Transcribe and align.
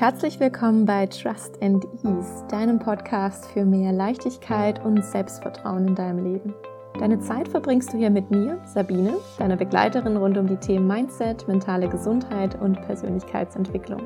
Herzlich 0.00 0.40
willkommen 0.40 0.86
bei 0.86 1.04
Trust 1.04 1.62
and 1.62 1.84
Ease, 2.02 2.46
deinem 2.48 2.78
Podcast 2.78 3.50
für 3.50 3.66
mehr 3.66 3.92
Leichtigkeit 3.92 4.82
und 4.82 5.04
Selbstvertrauen 5.04 5.88
in 5.88 5.94
deinem 5.94 6.24
Leben. 6.24 6.54
Deine 6.98 7.20
Zeit 7.20 7.48
verbringst 7.48 7.92
du 7.92 7.98
hier 7.98 8.08
mit 8.08 8.30
mir, 8.30 8.58
Sabine, 8.64 9.18
deiner 9.38 9.56
Begleiterin 9.56 10.16
rund 10.16 10.38
um 10.38 10.46
die 10.46 10.56
Themen 10.56 10.86
Mindset, 10.86 11.46
mentale 11.48 11.86
Gesundheit 11.86 12.58
und 12.62 12.80
Persönlichkeitsentwicklung. 12.80 14.00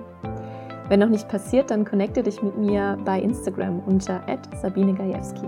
Wenn 0.89 0.99
noch 0.99 1.11
nicht 1.11 1.29
passiert, 1.29 1.71
dann 1.71 1.85
connecte 1.85 2.25
dich 2.25 2.43
mit 2.43 2.59
mir 2.59 2.99
bei 3.05 3.21
Instagram 3.21 3.79
unter 3.87 4.21
Sabine 4.61 4.95
Gajewski. 4.95 5.47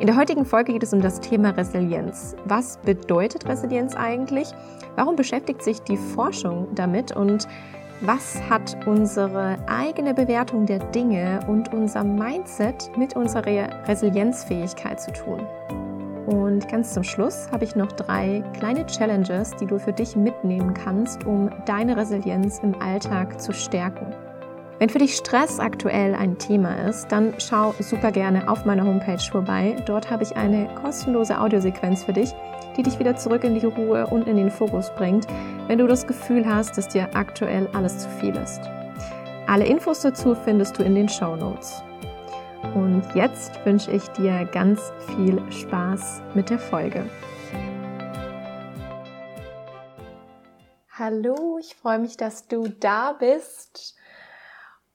In 0.00 0.06
der 0.06 0.16
heutigen 0.16 0.46
Folge 0.46 0.72
geht 0.72 0.82
es 0.82 0.94
um 0.94 1.02
das 1.02 1.20
Thema 1.20 1.50
Resilienz. 1.50 2.36
Was 2.46 2.78
bedeutet 2.78 3.46
Resilienz 3.46 3.94
eigentlich? 3.96 4.48
Warum 4.94 5.14
beschäftigt 5.14 5.62
sich 5.62 5.82
die 5.82 5.98
Forschung 5.98 6.68
damit 6.74 7.14
und 7.14 7.46
was 8.00 8.40
hat 8.50 8.76
unsere 8.86 9.56
eigene 9.66 10.12
Bewertung 10.12 10.66
der 10.66 10.78
Dinge 10.78 11.40
und 11.46 11.72
unser 11.72 12.04
Mindset 12.04 12.90
mit 12.96 13.16
unserer 13.16 13.86
Resilienzfähigkeit 13.88 15.00
zu 15.00 15.12
tun? 15.12 15.40
Und 16.26 16.68
ganz 16.68 16.92
zum 16.92 17.04
Schluss 17.04 17.48
habe 17.52 17.64
ich 17.64 17.76
noch 17.76 17.92
drei 17.92 18.42
kleine 18.58 18.84
Challenges, 18.86 19.52
die 19.56 19.66
du 19.66 19.78
für 19.78 19.92
dich 19.92 20.16
mitnehmen 20.16 20.74
kannst, 20.74 21.24
um 21.24 21.50
deine 21.64 21.96
Resilienz 21.96 22.58
im 22.58 22.74
Alltag 22.82 23.40
zu 23.40 23.52
stärken. 23.52 24.12
Wenn 24.78 24.90
für 24.90 24.98
dich 24.98 25.16
Stress 25.16 25.58
aktuell 25.58 26.14
ein 26.14 26.36
Thema 26.36 26.74
ist, 26.88 27.10
dann 27.10 27.32
schau 27.38 27.74
super 27.80 28.12
gerne 28.12 28.46
auf 28.50 28.66
meiner 28.66 28.84
Homepage 28.84 29.22
vorbei. 29.30 29.76
Dort 29.86 30.10
habe 30.10 30.22
ich 30.22 30.36
eine 30.36 30.68
kostenlose 30.82 31.40
Audiosequenz 31.40 32.04
für 32.04 32.12
dich, 32.12 32.34
die 32.76 32.82
dich 32.82 32.98
wieder 32.98 33.16
zurück 33.16 33.44
in 33.44 33.54
die 33.54 33.66
Ruhe 33.66 34.06
und 34.06 34.28
in 34.28 34.36
den 34.36 34.50
Fokus 34.50 34.90
bringt, 34.94 35.26
wenn 35.66 35.78
du 35.78 35.86
das 35.86 36.06
Gefühl 36.06 36.46
hast, 36.46 36.76
dass 36.76 36.88
dir 36.88 37.08
aktuell 37.14 37.68
alles 37.72 37.98
zu 37.98 38.08
viel 38.08 38.36
ist. 38.36 38.60
Alle 39.46 39.66
Infos 39.66 40.00
dazu 40.00 40.34
findest 40.34 40.78
du 40.78 40.82
in 40.82 40.94
den 40.94 41.08
Show 41.08 41.36
Notes. 41.36 41.82
Und 42.74 43.04
jetzt 43.14 43.64
wünsche 43.64 43.92
ich 43.92 44.06
dir 44.08 44.44
ganz 44.52 44.92
viel 45.14 45.40
Spaß 45.50 46.22
mit 46.34 46.50
der 46.50 46.58
Folge. 46.58 47.04
Hallo, 50.98 51.58
ich 51.60 51.76
freue 51.76 51.98
mich, 51.98 52.16
dass 52.16 52.48
du 52.48 52.68
da 52.68 53.12
bist. 53.12 53.94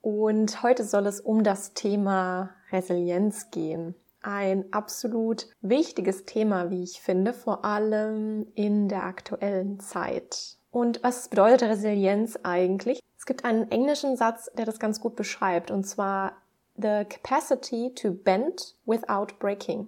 Und 0.01 0.63
heute 0.63 0.83
soll 0.83 1.05
es 1.05 1.21
um 1.21 1.43
das 1.43 1.73
Thema 1.73 2.49
Resilienz 2.71 3.51
gehen. 3.51 3.95
Ein 4.21 4.71
absolut 4.71 5.47
wichtiges 5.61 6.25
Thema, 6.25 6.69
wie 6.69 6.83
ich 6.83 7.01
finde, 7.01 7.33
vor 7.33 7.65
allem 7.65 8.47
in 8.53 8.87
der 8.87 9.03
aktuellen 9.03 9.79
Zeit. 9.79 10.57
Und 10.69 11.03
was 11.03 11.27
bedeutet 11.27 11.69
Resilienz 11.69 12.39
eigentlich? 12.43 13.01
Es 13.17 13.25
gibt 13.25 13.45
einen 13.45 13.69
englischen 13.71 14.15
Satz, 14.15 14.49
der 14.53 14.65
das 14.65 14.79
ganz 14.79 14.99
gut 14.99 15.15
beschreibt, 15.15 15.71
und 15.71 15.85
zwar 15.85 16.33
the 16.75 17.05
capacity 17.07 17.93
to 17.93 18.11
bend 18.11 18.75
without 18.85 19.35
breaking. 19.39 19.87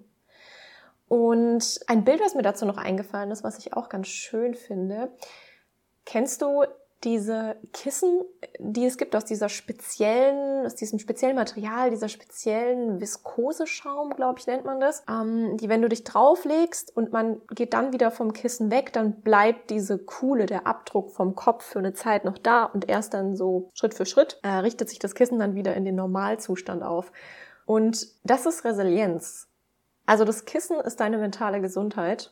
Und 1.08 1.80
ein 1.88 2.04
Bild, 2.04 2.22
was 2.22 2.36
mir 2.36 2.42
dazu 2.42 2.66
noch 2.66 2.78
eingefallen 2.78 3.32
ist, 3.32 3.44
was 3.44 3.60
ich 3.60 3.74
auch 3.74 3.90
ganz 3.90 4.08
schön 4.08 4.56
finde. 4.56 5.12
Kennst 6.06 6.42
du 6.42 6.64
diese 7.04 7.58
Kissen, 7.74 8.22
die 8.60 8.86
es 8.86 8.98
gibt 8.98 9.16
aus 9.16 9.26
dieser 9.26 9.50
speziellen, 9.50 10.66
aus 10.66 10.76
diesem 10.76 11.00
speziellen 11.00 11.36
Material, 11.36 11.90
dieser 11.90 12.08
speziellen 12.08 13.02
Viskoseschaum, 13.02 14.12
glaube 14.16 14.40
ich, 14.40 14.48
nennt 14.48 14.66
man 14.66 14.80
das, 14.80 15.04
ähm, 15.10 15.58
die, 15.58 15.70
wenn 15.70 15.82
du 15.82 15.90
dich 15.90 16.04
drauflegst 16.04 16.96
und 16.96 17.12
man 17.12 17.42
geht 17.50 17.74
dann 17.74 17.92
wieder 17.92 18.12
vom 18.12 18.34
Kissen 18.34 18.72
weg, 18.72 18.94
dann 18.94 19.22
bleibt 19.22 19.70
diese 19.70 19.98
Kuhle, 19.98 20.46
der 20.46 20.66
Abdruck 20.66 21.12
vom 21.12 21.36
Kopf 21.36 21.66
für 21.66 21.80
eine 21.80 21.94
Zeit 21.94 22.26
noch 22.26 22.38
da 22.38 22.64
und 22.64 22.88
erst 22.90 23.14
dann 23.14 23.36
so 23.36 23.70
Schritt 23.74 23.94
für 23.94 24.06
Schritt 24.06 24.40
äh, 24.44 24.50
richtet 24.50 24.90
sich 24.90 25.00
das 25.00 25.16
Kissen 25.16 25.40
dann 25.40 25.56
wieder 25.56 25.76
in 25.76 25.86
den 25.86 25.96
Normalzustand 25.96 26.84
auf. 26.84 27.12
Und 27.66 28.08
das 28.24 28.46
ist 28.46 28.64
Resilienz. 28.64 29.48
Also 30.06 30.26
das 30.26 30.46
Kissen 30.46 30.80
ist 30.80 31.00
deine 31.00 31.18
mentale 31.18 31.62
Gesundheit 31.62 32.32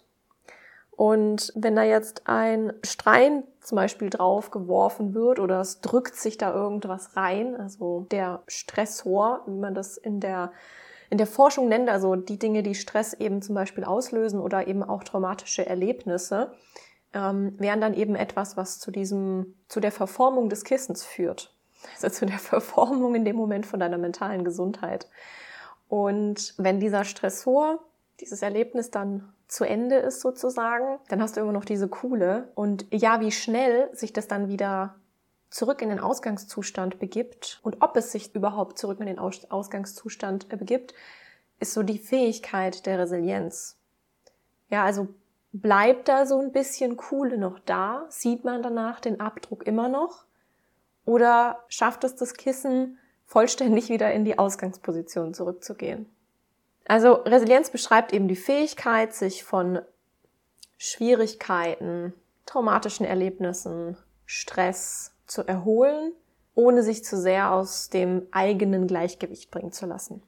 und 1.02 1.52
wenn 1.56 1.76
da 1.76 1.82
jetzt 1.82 2.28
ein 2.28 2.74
Stein 2.84 3.42
zum 3.60 3.76
Beispiel 3.76 4.12
drauf 4.12 4.52
geworfen 4.52 5.16
wird 5.16 5.40
oder 5.40 5.60
es 5.60 5.82
drückt 5.82 6.16
sich 6.16 6.38
da 6.38 6.54
irgendwas 6.54 7.18
rein, 7.18 7.56
also 7.56 8.06
der 8.12 8.44
Stressor, 8.46 9.42
wie 9.48 9.58
man 9.58 9.74
das 9.74 9.98
in 9.98 10.20
der 10.20 10.52
in 11.10 11.18
der 11.18 11.26
Forschung 11.26 11.70
nennt, 11.70 11.90
also 11.90 12.16
die 12.16 12.38
Dinge, 12.38 12.62
die 12.62 12.76
Stress 12.76 13.14
eben 13.14 13.42
zum 13.42 13.56
Beispiel 13.56 13.84
auslösen 13.84 14.40
oder 14.40 14.68
eben 14.68 14.84
auch 14.84 15.04
traumatische 15.04 15.66
Erlebnisse, 15.66 16.54
ähm, 17.16 17.56
wären 17.58 17.82
dann 17.82 17.96
eben 17.96 18.14
etwas, 18.14 18.56
was 18.56 18.78
zu 18.78 18.92
diesem, 18.92 19.56
zu 19.70 19.80
der 19.80 19.92
Verformung 19.92 20.50
des 20.50 20.64
Kissens 20.66 21.04
führt. 21.04 21.52
Also 21.96 22.10
zu 22.10 22.28
der 22.28 22.38
Verformung 22.40 23.16
in 23.16 23.26
dem 23.26 23.38
Moment 23.38 23.66
von 23.66 23.80
deiner 23.80 23.98
mentalen 23.98 24.44
Gesundheit. 24.44 25.10
Und 25.90 26.54
wenn 26.60 26.80
dieser 26.80 27.06
Stressor, 27.06 27.80
dieses 28.20 28.44
Erlebnis 28.44 28.92
dann 28.92 29.34
zu 29.52 29.66
Ende 29.66 29.98
ist 29.98 30.22
sozusagen, 30.22 30.98
dann 31.10 31.22
hast 31.22 31.36
du 31.36 31.42
immer 31.42 31.52
noch 31.52 31.66
diese 31.66 31.90
Kuhle. 31.90 32.48
Und 32.56 32.86
ja, 32.90 33.20
wie 33.20 33.34
schnell 33.34 33.90
sich 33.94 34.14
das 34.14 34.30
dann 34.30 34.48
wieder 34.48 34.96
zurück 35.50 35.82
in 35.82 35.90
den 35.90 36.00
Ausgangszustand 36.00 37.00
begibt 37.00 37.60
und 37.62 37.82
ob 37.82 37.98
es 37.98 38.14
sich 38.14 38.34
überhaupt 38.34 38.80
zurück 38.80 39.02
in 39.02 39.08
den 39.08 39.20
Ausgangszustand 39.20 40.54
äh, 40.54 40.56
begibt, 40.56 40.94
ist 41.60 41.74
so 41.74 41.84
die 41.84 42.00
Fähigkeit 42.00 42.86
der 42.86 43.00
Resilienz. 43.00 43.78
Ja, 44.70 44.86
also 44.86 45.10
bleibt 45.52 46.08
da 46.08 46.26
so 46.26 46.40
ein 46.40 46.54
bisschen 46.54 46.96
Kuhle 46.96 47.38
noch 47.38 47.60
da? 47.60 48.06
Sieht 48.08 48.46
man 48.46 48.64
danach 48.64 49.02
den 49.02 49.20
Abdruck 49.20 49.68
immer 49.68 49.90
noch? 49.90 50.24
Oder 51.04 51.62
schafft 51.68 52.06
es 52.06 52.16
das 52.16 52.36
Kissen 52.36 53.00
vollständig 53.26 53.90
wieder 53.90 54.14
in 54.14 54.24
die 54.24 54.40
Ausgangsposition 54.40 55.34
zurückzugehen? 55.34 56.10
Also 56.92 57.14
Resilienz 57.14 57.70
beschreibt 57.70 58.12
eben 58.12 58.28
die 58.28 58.36
Fähigkeit, 58.36 59.14
sich 59.14 59.46
von 59.46 59.80
Schwierigkeiten, 60.78 62.12
traumatischen 62.46 63.06
Erlebnissen, 63.06 63.96
Stress 64.26 65.14
zu 65.26 65.48
erholen, 65.48 66.12
ohne 66.54 66.84
sich 66.84 67.06
zu 67.06 67.16
sehr 67.18 67.54
aus 67.54 67.90
dem 67.90 68.28
eigenen 68.32 68.88
Gleichgewicht 68.88 69.52
bringen 69.52 69.72
zu 69.72 69.86
lassen. 69.86 70.22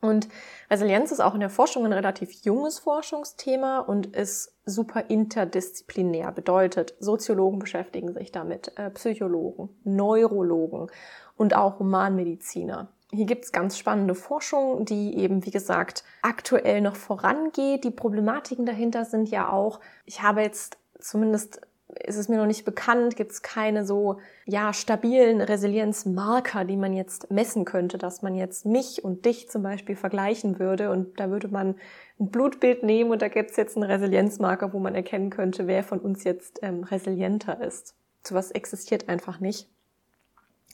Und 0.00 0.26
Resilienz 0.68 1.12
ist 1.12 1.20
auch 1.20 1.34
in 1.34 1.40
der 1.40 1.50
Forschung 1.50 1.86
ein 1.86 1.92
relativ 1.92 2.32
junges 2.42 2.80
Forschungsthema 2.80 3.78
und 3.78 4.16
ist 4.16 4.56
super 4.64 5.04
interdisziplinär. 5.10 6.32
Bedeutet, 6.32 6.96
Soziologen 6.98 7.60
beschäftigen 7.60 8.12
sich 8.12 8.32
damit, 8.32 8.76
äh, 8.76 8.90
Psychologen, 8.90 9.68
Neurologen 9.84 10.90
und 11.36 11.54
auch 11.54 11.78
Humanmediziner. 11.78 12.88
Hier 13.10 13.24
gibt 13.24 13.44
es 13.44 13.52
ganz 13.52 13.78
spannende 13.78 14.14
Forschung, 14.14 14.84
die 14.84 15.16
eben, 15.16 15.46
wie 15.46 15.50
gesagt, 15.50 16.04
aktuell 16.20 16.82
noch 16.82 16.96
vorangeht. 16.96 17.84
Die 17.84 17.90
Problematiken 17.90 18.66
dahinter 18.66 19.06
sind 19.06 19.30
ja 19.30 19.50
auch, 19.50 19.80
ich 20.04 20.22
habe 20.22 20.42
jetzt 20.42 20.76
zumindest 21.00 21.60
ist 22.04 22.16
es 22.16 22.28
mir 22.28 22.36
noch 22.36 22.46
nicht 22.46 22.64
bekannt, 22.64 23.16
gibt 23.16 23.32
es 23.32 23.42
keine 23.42 23.84
so 23.84 24.18
ja 24.44 24.72
stabilen 24.72 25.40
Resilienzmarker, 25.40 26.64
die 26.64 26.76
man 26.76 26.92
jetzt 26.92 27.30
messen 27.30 27.64
könnte, 27.64 27.96
dass 27.96 28.20
man 28.20 28.34
jetzt 28.34 28.66
mich 28.66 29.04
und 29.04 29.24
dich 29.24 29.48
zum 29.48 29.62
Beispiel 29.62 29.96
vergleichen 29.96 30.58
würde 30.58 30.90
und 30.90 31.18
da 31.18 31.30
würde 31.30 31.48
man 31.48 31.76
ein 32.20 32.30
Blutbild 32.30 32.82
nehmen 32.82 33.10
und 33.10 33.22
da 33.22 33.28
gibt 33.28 33.50
es 33.50 33.56
jetzt 33.56 33.76
einen 33.76 33.90
Resilienzmarker, 33.90 34.72
wo 34.72 34.78
man 34.78 34.94
erkennen 34.94 35.30
könnte, 35.30 35.66
wer 35.66 35.82
von 35.82 35.98
uns 35.98 36.24
jetzt 36.24 36.60
ähm, 36.62 36.84
resilienter 36.84 37.60
ist. 37.62 37.94
Sowas 38.22 38.50
existiert 38.50 39.08
einfach 39.08 39.40
nicht. 39.40 39.68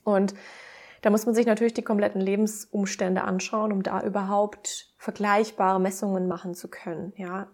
Und 0.02 0.34
da 1.04 1.10
muss 1.10 1.26
man 1.26 1.34
sich 1.34 1.44
natürlich 1.44 1.74
die 1.74 1.82
kompletten 1.82 2.20
Lebensumstände 2.22 3.24
anschauen, 3.24 3.72
um 3.72 3.82
da 3.82 4.02
überhaupt 4.02 4.88
vergleichbare 4.96 5.78
Messungen 5.78 6.28
machen 6.28 6.54
zu 6.54 6.68
können. 6.68 7.12
Ja. 7.16 7.48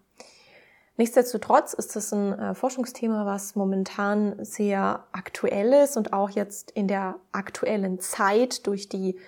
Nichtsdestotrotz 0.96 1.72
ist 1.72 1.96
das 1.96 2.12
ein 2.12 2.38
äh, 2.38 2.54
Forschungsthema, 2.54 3.26
was 3.26 3.56
momentan 3.56 4.36
sehr 4.44 5.04
aktuell 5.10 5.72
ist 5.82 5.96
und 5.96 6.12
auch 6.12 6.30
jetzt 6.30 6.70
in 6.70 6.86
der 6.86 7.16
aktuellen 7.32 7.98
Zeit 7.98 8.68
durch 8.68 8.88
die 8.88 9.18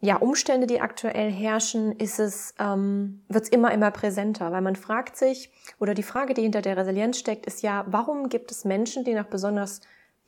ja, 0.00 0.16
Umstände, 0.16 0.66
die 0.66 0.82
aktuell 0.82 1.30
herrschen, 1.30 1.92
ist 1.92 2.18
es, 2.18 2.54
ähm, 2.58 3.22
wird 3.28 3.44
es 3.44 3.50
immer, 3.50 3.72
immer 3.72 3.90
präsenter, 3.92 4.52
weil 4.52 4.62
man 4.62 4.76
fragt 4.76 5.16
sich, 5.16 5.50
oder 5.78 5.94
die 5.94 6.02
Frage, 6.02 6.34
die 6.34 6.42
hinter 6.42 6.60
der 6.60 6.76
Resilienz 6.76 7.18
steckt, 7.18 7.46
ist 7.46 7.62
ja, 7.62 7.86
warum 7.86 8.28
gibt 8.28 8.50
es 8.50 8.66
Menschen, 8.66 9.04
die 9.04 9.14
nach 9.14 9.28
besonders 9.28 9.80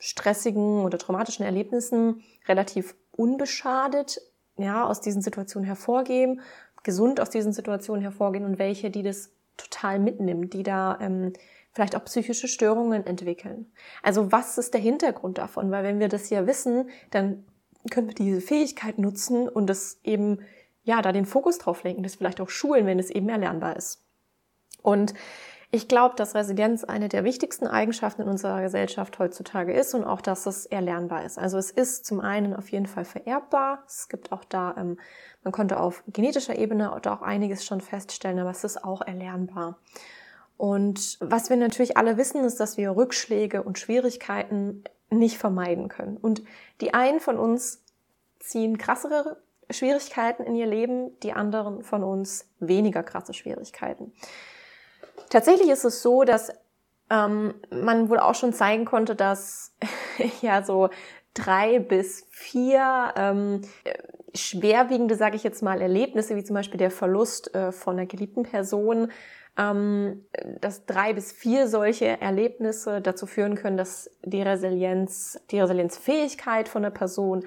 stressigen 0.03 0.83
oder 0.83 0.97
traumatischen 0.97 1.45
Erlebnissen 1.45 2.23
relativ 2.45 2.93
unbeschadet 3.11 4.19
ja, 4.57 4.85
aus 4.85 4.99
diesen 4.99 5.21
Situationen 5.21 5.65
hervorgehen, 5.65 6.41
gesund 6.83 7.21
aus 7.21 7.29
diesen 7.29 7.53
Situationen 7.53 8.01
hervorgehen 8.01 8.43
und 8.43 8.59
welche, 8.59 8.91
die 8.91 9.01
das 9.01 9.31
total 9.55 9.99
mitnimmt, 9.99 10.53
die 10.53 10.63
da 10.63 10.97
ähm, 10.99 11.31
vielleicht 11.71 11.95
auch 11.95 12.03
psychische 12.03 12.49
Störungen 12.49 13.05
entwickeln. 13.05 13.71
Also 14.01 14.31
was 14.31 14.57
ist 14.57 14.73
der 14.73 14.81
Hintergrund 14.81 15.37
davon? 15.37 15.71
Weil 15.71 15.85
wenn 15.85 16.01
wir 16.01 16.09
das 16.09 16.29
ja 16.29 16.45
wissen, 16.45 16.89
dann 17.11 17.45
können 17.89 18.07
wir 18.07 18.15
diese 18.15 18.41
Fähigkeit 18.41 18.97
nutzen 18.97 19.47
und 19.47 19.67
das 19.67 19.99
eben, 20.03 20.39
ja, 20.83 21.01
da 21.01 21.13
den 21.13 21.25
Fokus 21.25 21.59
drauf 21.59 21.83
lenken, 21.83 22.03
das 22.03 22.15
vielleicht 22.15 22.41
auch 22.41 22.49
schulen, 22.49 22.85
wenn 22.85 22.99
es 22.99 23.09
eben 23.09 23.29
erlernbar 23.29 23.77
ist. 23.77 24.03
Und 24.81 25.13
Ich 25.75 25.87
glaube, 25.87 26.13
dass 26.15 26.35
Resilienz 26.35 26.83
eine 26.83 27.09
der 27.09 27.23
wichtigsten 27.23 27.65
Eigenschaften 27.65 28.21
in 28.21 28.27
unserer 28.27 28.61
Gesellschaft 28.61 29.17
heutzutage 29.17 29.73
ist 29.73 29.95
und 29.95 30.03
auch, 30.03 30.21
dass 30.21 30.45
es 30.45 30.67
erlernbar 30.67 31.25
ist. 31.25 31.39
Also 31.39 31.57
es 31.57 31.71
ist 31.71 32.05
zum 32.05 32.19
einen 32.19 32.55
auf 32.55 32.69
jeden 32.69 32.85
Fall 32.85 33.05
vererbbar. 33.05 33.81
Es 33.87 34.07
gibt 34.07 34.31
auch 34.31 34.43
da, 34.43 34.75
ähm, 34.77 34.99
man 35.43 35.51
konnte 35.51 35.79
auf 35.79 36.03
genetischer 36.05 36.59
Ebene 36.59 36.93
auch 36.93 37.23
einiges 37.23 37.65
schon 37.65 37.81
feststellen, 37.81 38.37
aber 38.37 38.51
es 38.51 38.63
ist 38.63 38.83
auch 38.83 39.01
erlernbar. 39.01 39.79
Und 40.57 41.17
was 41.21 41.49
wir 41.49 41.57
natürlich 41.57 41.97
alle 41.97 42.17
wissen, 42.17 42.43
ist, 42.43 42.59
dass 42.59 42.77
wir 42.77 42.95
Rückschläge 42.95 43.63
und 43.63 43.79
Schwierigkeiten 43.79 44.83
nicht 45.09 45.39
vermeiden 45.39 45.87
können. 45.87 46.17
Und 46.17 46.43
die 46.81 46.93
einen 46.93 47.19
von 47.19 47.39
uns 47.39 47.83
ziehen 48.39 48.77
krassere 48.77 49.41
Schwierigkeiten 49.71 50.43
in 50.43 50.53
ihr 50.53 50.67
Leben, 50.67 51.19
die 51.21 51.33
anderen 51.33 51.81
von 51.81 52.03
uns 52.03 52.47
weniger 52.59 53.01
krasse 53.01 53.33
Schwierigkeiten. 53.33 54.13
Tatsächlich 55.29 55.69
ist 55.69 55.83
es 55.83 56.01
so, 56.01 56.23
dass 56.23 56.51
ähm, 57.09 57.53
man 57.69 58.09
wohl 58.09 58.19
auch 58.19 58.35
schon 58.35 58.53
zeigen 58.53 58.85
konnte, 58.85 59.15
dass 59.15 59.75
ja 60.41 60.63
so 60.63 60.89
drei 61.33 61.79
bis 61.79 62.27
vier 62.29 63.13
ähm, 63.15 63.61
schwerwiegende, 64.35 65.15
sage 65.15 65.35
ich 65.35 65.43
jetzt 65.43 65.61
mal, 65.61 65.81
Erlebnisse, 65.81 66.35
wie 66.35 66.43
zum 66.43 66.55
Beispiel 66.55 66.77
der 66.77 66.91
Verlust 66.91 67.53
äh, 67.55 67.71
von 67.71 67.97
einer 67.97 68.05
geliebten 68.05 68.43
Person, 68.43 69.11
ähm, 69.57 70.25
dass 70.59 70.85
drei 70.85 71.13
bis 71.13 71.31
vier 71.31 71.67
solche 71.67 72.19
Erlebnisse 72.21 73.01
dazu 73.01 73.25
führen 73.25 73.55
können, 73.55 73.77
dass 73.77 74.09
die 74.23 74.41
Resilienz, 74.41 75.39
die 75.51 75.59
Resilienzfähigkeit 75.59 76.67
von 76.67 76.83
einer 76.83 76.93
Person 76.93 77.45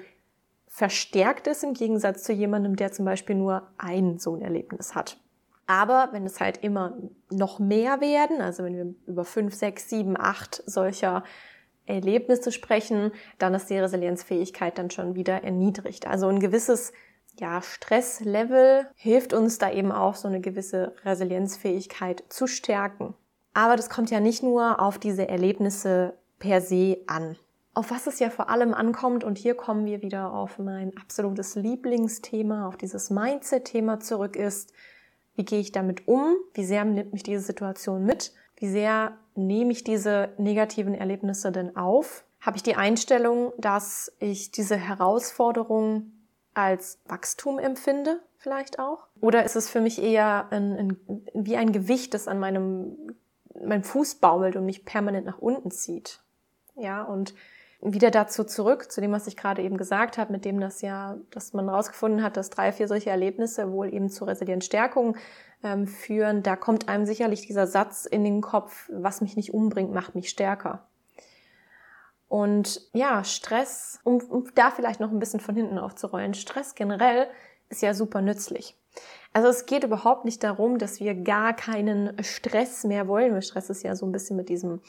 verstärkt 0.67 1.47
ist 1.47 1.63
im 1.63 1.73
Gegensatz 1.73 2.23
zu 2.23 2.33
jemandem, 2.33 2.75
der 2.75 2.91
zum 2.91 3.05
Beispiel 3.05 3.35
nur 3.35 3.67
ein 3.77 4.19
so 4.19 4.35
ein 4.35 4.41
Erlebnis 4.41 4.95
hat. 4.95 5.17
Aber 5.67 6.09
wenn 6.13 6.25
es 6.25 6.39
halt 6.39 6.63
immer 6.63 6.97
noch 7.29 7.59
mehr 7.59 8.01
werden, 8.01 8.41
also 8.41 8.63
wenn 8.63 8.75
wir 8.75 8.95
über 9.05 9.25
fünf, 9.25 9.53
sechs, 9.53 9.89
sieben, 9.89 10.17
acht 10.17 10.63
solcher 10.65 11.23
Erlebnisse 11.85 12.51
sprechen, 12.51 13.11
dann 13.37 13.53
ist 13.53 13.69
die 13.69 13.77
Resilienzfähigkeit 13.77 14.77
dann 14.77 14.89
schon 14.89 15.15
wieder 15.15 15.43
erniedrigt. 15.43 16.07
Also 16.07 16.27
ein 16.27 16.39
gewisses 16.39 16.93
ja, 17.37 17.61
Stresslevel 17.61 18.87
hilft 18.95 19.33
uns 19.33 19.57
da 19.57 19.71
eben 19.71 19.91
auch 19.91 20.15
so 20.15 20.27
eine 20.27 20.39
gewisse 20.41 20.95
Resilienzfähigkeit 21.05 22.23
zu 22.29 22.47
stärken. 22.47 23.13
Aber 23.53 23.75
das 23.75 23.89
kommt 23.89 24.09
ja 24.09 24.19
nicht 24.19 24.43
nur 24.43 24.81
auf 24.81 24.97
diese 24.97 25.27
Erlebnisse 25.27 26.17
per 26.39 26.61
se 26.61 26.97
an 27.07 27.37
auf 27.77 27.91
was 27.91 28.07
es 28.07 28.17
ja 28.17 28.31
vor 28.31 28.49
allem 28.49 28.73
ankommt, 28.73 29.23
und 29.23 29.37
hier 29.37 29.53
kommen 29.53 29.85
wir 29.85 30.01
wieder 30.01 30.33
auf 30.33 30.57
mein 30.57 30.97
absolutes 30.97 31.53
Lieblingsthema, 31.53 32.67
auf 32.67 32.75
dieses 32.75 33.11
Mindset-Thema 33.11 33.99
zurück, 33.99 34.35
ist, 34.35 34.73
wie 35.37 35.45
gehe 35.45 35.59
ich 35.59 35.71
damit 35.71 36.07
um? 36.07 36.35
Wie 36.53 36.65
sehr 36.65 36.83
nimmt 36.83 37.13
mich 37.13 37.23
diese 37.23 37.41
Situation 37.41 38.03
mit? 38.03 38.33
Wie 38.57 38.67
sehr 38.67 39.17
nehme 39.35 39.71
ich 39.71 39.83
diese 39.83 40.29
negativen 40.37 40.95
Erlebnisse 40.95 41.51
denn 41.51 41.77
auf? 41.77 42.25
Habe 42.41 42.57
ich 42.57 42.63
die 42.63 42.75
Einstellung, 42.75 43.53
dass 43.57 44.11
ich 44.19 44.51
diese 44.51 44.75
Herausforderung 44.75 46.11
als 46.55 46.99
Wachstum 47.05 47.59
empfinde, 47.59 48.19
vielleicht 48.37 48.79
auch? 48.79 49.07
Oder 49.21 49.43
ist 49.45 49.55
es 49.55 49.69
für 49.69 49.79
mich 49.79 50.01
eher 50.01 50.47
ein, 50.49 50.75
ein, 50.75 50.97
wie 51.35 51.55
ein 51.55 51.71
Gewicht, 51.71 52.15
das 52.15 52.27
an 52.27 52.39
meinem, 52.39 53.15
meinem 53.63 53.83
Fuß 53.83 54.15
baumelt 54.15 54.55
und 54.55 54.65
mich 54.65 54.85
permanent 54.85 55.27
nach 55.27 55.37
unten 55.37 55.69
zieht? 55.69 56.19
Ja, 56.75 57.03
und 57.03 57.35
wieder 57.81 58.09
dazu 58.09 58.43
zurück, 58.43 58.91
zu 58.91 59.01
dem, 59.01 59.11
was 59.11 59.27
ich 59.27 59.37
gerade 59.37 59.61
eben 59.61 59.77
gesagt 59.77 60.17
habe, 60.17 60.31
mit 60.31 60.45
dem 60.45 60.59
das 60.59 60.81
ja, 60.81 61.17
dass 61.31 61.53
man 61.53 61.69
herausgefunden 61.69 62.23
hat, 62.23 62.35
dass 62.35 62.49
drei, 62.49 62.71
vier 62.71 62.87
solche 62.87 63.11
Erlebnisse 63.11 63.71
wohl 63.71 63.93
eben 63.93 64.09
zur 64.09 64.27
Resilienzstärkung 64.27 65.15
ähm, 65.63 65.87
führen. 65.87 66.41
Da 66.41 66.55
kommt 66.55 66.89
einem 66.89 67.05
sicherlich 67.05 67.45
dieser 67.45 67.67
Satz 67.67 68.05
in 68.05 68.23
den 68.23 68.41
Kopf, 68.41 68.89
was 68.91 69.21
mich 69.21 69.35
nicht 69.35 69.53
umbringt, 69.53 69.93
macht 69.93 70.15
mich 70.15 70.29
stärker. 70.29 70.87
Und 72.27 72.81
ja, 72.93 73.23
Stress, 73.23 73.99
um, 74.03 74.17
um 74.17 74.49
da 74.55 74.71
vielleicht 74.71 74.99
noch 74.99 75.11
ein 75.11 75.19
bisschen 75.19 75.39
von 75.39 75.55
hinten 75.55 75.77
aufzurollen, 75.77 76.33
Stress 76.33 76.75
generell 76.75 77.27
ist 77.69 77.81
ja 77.81 77.93
super 77.93 78.21
nützlich. 78.21 78.75
Also 79.33 79.49
es 79.49 79.65
geht 79.65 79.83
überhaupt 79.83 80.25
nicht 80.25 80.43
darum, 80.43 80.79
dass 80.79 80.99
wir 80.99 81.13
gar 81.13 81.53
keinen 81.53 82.21
Stress 82.23 82.83
mehr 82.83 83.07
wollen. 83.07 83.39
Stress 83.41 83.69
ist 83.69 83.83
ja 83.83 83.95
so 83.95 84.05
ein 84.05 84.11
bisschen 84.11 84.35
mit 84.35 84.49
diesem 84.49 84.81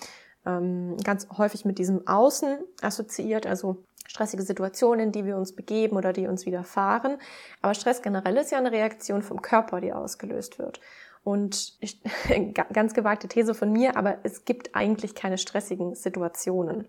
ähm, 0.49 0.97
ganz 1.05 1.29
häufig 1.37 1.65
mit 1.65 1.79
diesem 1.79 2.07
Außen 2.07 2.59
assoziiert, 2.81 3.47
also 3.47 3.85
stressige 4.07 4.43
Situationen, 4.43 5.07
in 5.07 5.13
die 5.13 5.25
wir 5.25 5.37
uns 5.37 5.55
begeben 5.55 5.97
oder 5.97 6.13
die 6.13 6.27
uns 6.27 6.47
widerfahren. 6.47 7.19
Aber 7.61 7.75
Stress 7.75 8.03
generell 8.03 8.37
ist 8.39 8.51
ja 8.51 8.59
eine 8.59 8.73
Reaktion 8.73 9.23
vom 9.23 9.43
Körper, 9.43 9.81
die 9.81 9.93
ausgelöst 9.93 10.59
wird. 10.59 10.81
Und 11.23 11.77
ich, 11.81 12.01
ganz 12.73 12.95
gewagte 12.95 13.29
These 13.29 13.55
von 13.55 13.71
mir, 13.71 13.97
aber 13.97 14.19
es 14.23 14.45
gibt 14.47 14.75
eigentlich 14.75 15.15
keine 15.15 15.37
stressigen 15.39 15.95
Situationen. 15.95 16.87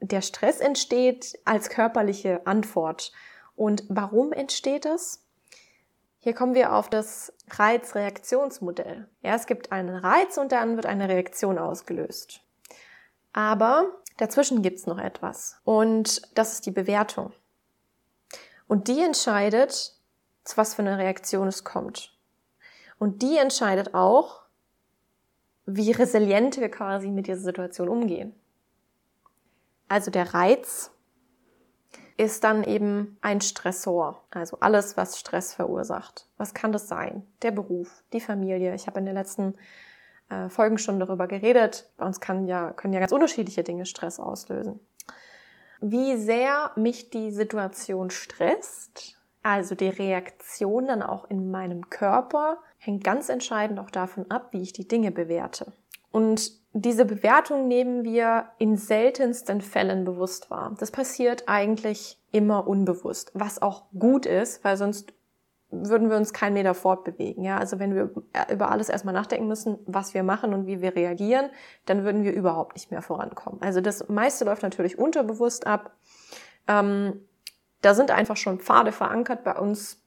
Der 0.00 0.22
Stress 0.22 0.60
entsteht 0.60 1.38
als 1.44 1.68
körperliche 1.68 2.46
Antwort. 2.46 3.12
Und 3.56 3.84
warum 3.88 4.32
entsteht 4.32 4.86
es? 4.86 5.27
Hier 6.20 6.34
kommen 6.34 6.54
wir 6.54 6.74
auf 6.74 6.90
das 6.90 7.32
Reizreaktionsmodell. 7.50 9.08
Ja, 9.22 9.34
es 9.34 9.46
gibt 9.46 9.70
einen 9.70 9.94
Reiz 9.94 10.36
und 10.36 10.52
dann 10.52 10.76
wird 10.76 10.86
eine 10.86 11.08
Reaktion 11.08 11.58
ausgelöst. 11.58 12.40
Aber 13.32 13.86
dazwischen 14.16 14.62
gibt's 14.62 14.86
noch 14.86 14.98
etwas. 14.98 15.60
Und 15.64 16.22
das 16.36 16.54
ist 16.54 16.66
die 16.66 16.72
Bewertung. 16.72 17.32
Und 18.66 18.88
die 18.88 19.00
entscheidet, 19.00 19.94
zu 20.44 20.56
was 20.56 20.74
für 20.74 20.82
eine 20.82 20.98
Reaktion 20.98 21.46
es 21.46 21.62
kommt. 21.62 22.16
Und 22.98 23.22
die 23.22 23.36
entscheidet 23.36 23.94
auch, 23.94 24.42
wie 25.66 25.92
resilient 25.92 26.58
wir 26.58 26.70
quasi 26.70 27.08
mit 27.08 27.26
dieser 27.28 27.40
Situation 27.40 27.88
umgehen. 27.88 28.34
Also 29.86 30.10
der 30.10 30.34
Reiz 30.34 30.90
ist 32.18 32.42
dann 32.44 32.64
eben 32.64 33.16
ein 33.22 33.40
Stressor. 33.40 34.22
Also 34.30 34.58
alles, 34.60 34.96
was 34.96 35.18
Stress 35.18 35.54
verursacht. 35.54 36.26
Was 36.36 36.52
kann 36.52 36.72
das 36.72 36.88
sein? 36.88 37.22
Der 37.42 37.52
Beruf, 37.52 38.02
die 38.12 38.20
Familie. 38.20 38.74
Ich 38.74 38.86
habe 38.88 38.98
in 38.98 39.06
den 39.06 39.14
letzten 39.14 39.54
äh, 40.28 40.48
Folgen 40.48 40.78
schon 40.78 40.98
darüber 40.98 41.28
geredet. 41.28 41.88
Bei 41.96 42.04
uns 42.04 42.20
kann 42.20 42.46
ja, 42.46 42.72
können 42.72 42.92
ja 42.92 43.00
ganz 43.00 43.12
unterschiedliche 43.12 43.62
Dinge 43.62 43.86
Stress 43.86 44.18
auslösen. 44.18 44.80
Wie 45.80 46.16
sehr 46.16 46.72
mich 46.74 47.10
die 47.10 47.30
Situation 47.30 48.10
stresst, 48.10 49.16
also 49.44 49.76
die 49.76 49.88
Reaktion 49.88 50.88
dann 50.88 51.02
auch 51.02 51.30
in 51.30 51.52
meinem 51.52 51.88
Körper, 51.88 52.58
hängt 52.78 53.04
ganz 53.04 53.28
entscheidend 53.28 53.78
auch 53.78 53.90
davon 53.90 54.28
ab, 54.28 54.48
wie 54.50 54.62
ich 54.62 54.72
die 54.72 54.88
Dinge 54.88 55.12
bewerte. 55.12 55.72
Und 56.10 56.50
diese 56.82 57.04
Bewertung 57.04 57.68
nehmen 57.68 58.04
wir 58.04 58.50
in 58.58 58.76
seltensten 58.76 59.60
Fällen 59.60 60.04
bewusst 60.04 60.50
wahr. 60.50 60.74
Das 60.78 60.90
passiert 60.90 61.44
eigentlich 61.46 62.18
immer 62.30 62.66
unbewusst, 62.66 63.30
was 63.34 63.62
auch 63.62 63.84
gut 63.98 64.26
ist, 64.26 64.64
weil 64.64 64.76
sonst 64.76 65.12
würden 65.70 66.08
wir 66.08 66.16
uns 66.16 66.32
keinen 66.32 66.54
Meter 66.54 66.74
fortbewegen. 66.74 67.44
Ja, 67.44 67.58
also 67.58 67.78
wenn 67.78 67.94
wir 67.94 68.10
über 68.50 68.70
alles 68.70 68.88
erstmal 68.88 69.14
nachdenken 69.14 69.48
müssen, 69.48 69.78
was 69.86 70.14
wir 70.14 70.22
machen 70.22 70.54
und 70.54 70.66
wie 70.66 70.80
wir 70.80 70.94
reagieren, 70.94 71.50
dann 71.84 72.04
würden 72.04 72.24
wir 72.24 72.32
überhaupt 72.32 72.74
nicht 72.74 72.90
mehr 72.90 73.02
vorankommen. 73.02 73.60
Also 73.60 73.80
das 73.80 74.08
meiste 74.08 74.44
läuft 74.44 74.62
natürlich 74.62 74.98
unterbewusst 74.98 75.66
ab. 75.66 75.92
Ähm, 76.66 77.20
da 77.82 77.94
sind 77.94 78.10
einfach 78.10 78.36
schon 78.36 78.60
Pfade 78.60 78.92
verankert 78.92 79.44
bei 79.44 79.56
uns, 79.56 79.97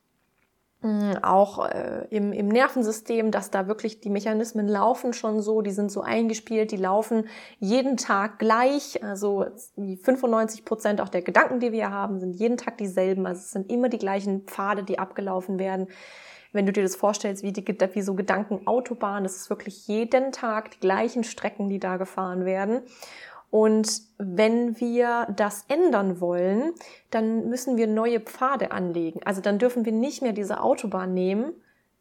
auch 1.21 1.67
äh, 1.67 2.07
im, 2.09 2.33
im 2.33 2.47
Nervensystem, 2.47 3.29
dass 3.29 3.51
da 3.51 3.67
wirklich 3.67 4.01
die 4.01 4.09
Mechanismen 4.09 4.67
laufen 4.67 5.13
schon 5.13 5.41
so, 5.41 5.61
die 5.61 5.71
sind 5.71 5.91
so 5.91 6.01
eingespielt, 6.01 6.71
die 6.71 6.77
laufen 6.77 7.27
jeden 7.59 7.97
Tag 7.97 8.39
gleich. 8.39 9.03
Also 9.03 9.45
die 9.75 9.95
95 9.95 10.65
Prozent 10.65 10.99
auch 10.99 11.09
der 11.09 11.21
Gedanken, 11.21 11.59
die 11.59 11.71
wir 11.71 11.91
haben, 11.91 12.19
sind 12.19 12.33
jeden 12.33 12.57
Tag 12.57 12.79
dieselben. 12.79 13.27
Also 13.27 13.41
es 13.41 13.51
sind 13.51 13.71
immer 13.71 13.89
die 13.89 13.99
gleichen 13.99 14.41
Pfade, 14.45 14.83
die 14.83 14.97
abgelaufen 14.97 15.59
werden. 15.59 15.87
Wenn 16.51 16.65
du 16.65 16.73
dir 16.73 16.83
das 16.83 16.95
vorstellst, 16.95 17.43
wie, 17.43 17.53
die, 17.53 17.65
wie 17.65 18.01
so 18.01 18.15
Gedankenautobahn, 18.15 19.23
das 19.23 19.35
ist 19.35 19.49
wirklich 19.49 19.87
jeden 19.87 20.31
Tag 20.31 20.71
die 20.71 20.79
gleichen 20.79 21.23
Strecken, 21.23 21.69
die 21.69 21.79
da 21.79 21.97
gefahren 21.97 22.43
werden. 22.43 22.81
Und 23.51 24.01
wenn 24.17 24.79
wir 24.79 25.27
das 25.35 25.65
ändern 25.67 26.21
wollen, 26.21 26.73
dann 27.09 27.49
müssen 27.49 27.75
wir 27.75 27.85
neue 27.85 28.21
Pfade 28.21 28.71
anlegen. 28.71 29.19
Also 29.25 29.41
dann 29.41 29.59
dürfen 29.59 29.83
wir 29.83 29.91
nicht 29.91 30.21
mehr 30.21 30.31
diese 30.31 30.61
Autobahn 30.61 31.13
nehmen, 31.13 31.53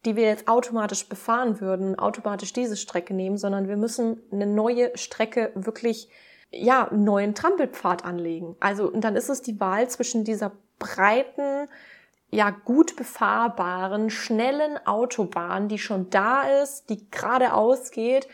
die 0.05 0.15
wir 0.15 0.23
jetzt 0.23 0.47
automatisch 0.47 1.07
befahren 1.09 1.59
würden, 1.59 1.99
automatisch 1.99 2.53
diese 2.53 2.77
Strecke 2.77 3.13
nehmen, 3.13 3.37
sondern 3.37 3.67
wir 3.67 3.75
müssen 3.75 4.21
eine 4.31 4.47
neue 4.47 4.97
Strecke 4.97 5.51
wirklich, 5.53 6.09
ja, 6.51 6.87
einen 6.87 7.03
neuen 7.03 7.35
Trampelpfad 7.35 8.05
anlegen. 8.05 8.55
Also, 8.61 8.89
und 8.89 9.03
dann 9.03 9.17
ist 9.17 9.29
es 9.29 9.41
die 9.41 9.59
Wahl 9.59 9.89
zwischen 9.89 10.23
dieser 10.23 10.53
breiten, 10.79 11.67
ja, 12.31 12.49
gut 12.49 12.95
befahrbaren, 12.95 14.09
schnellen 14.09 14.79
Autobahn, 14.87 15.67
die 15.67 15.79
schon 15.79 16.09
da 16.09 16.43
ist, 16.63 16.89
die 16.89 17.11
geradeaus 17.11 17.91
geht, 17.91 18.29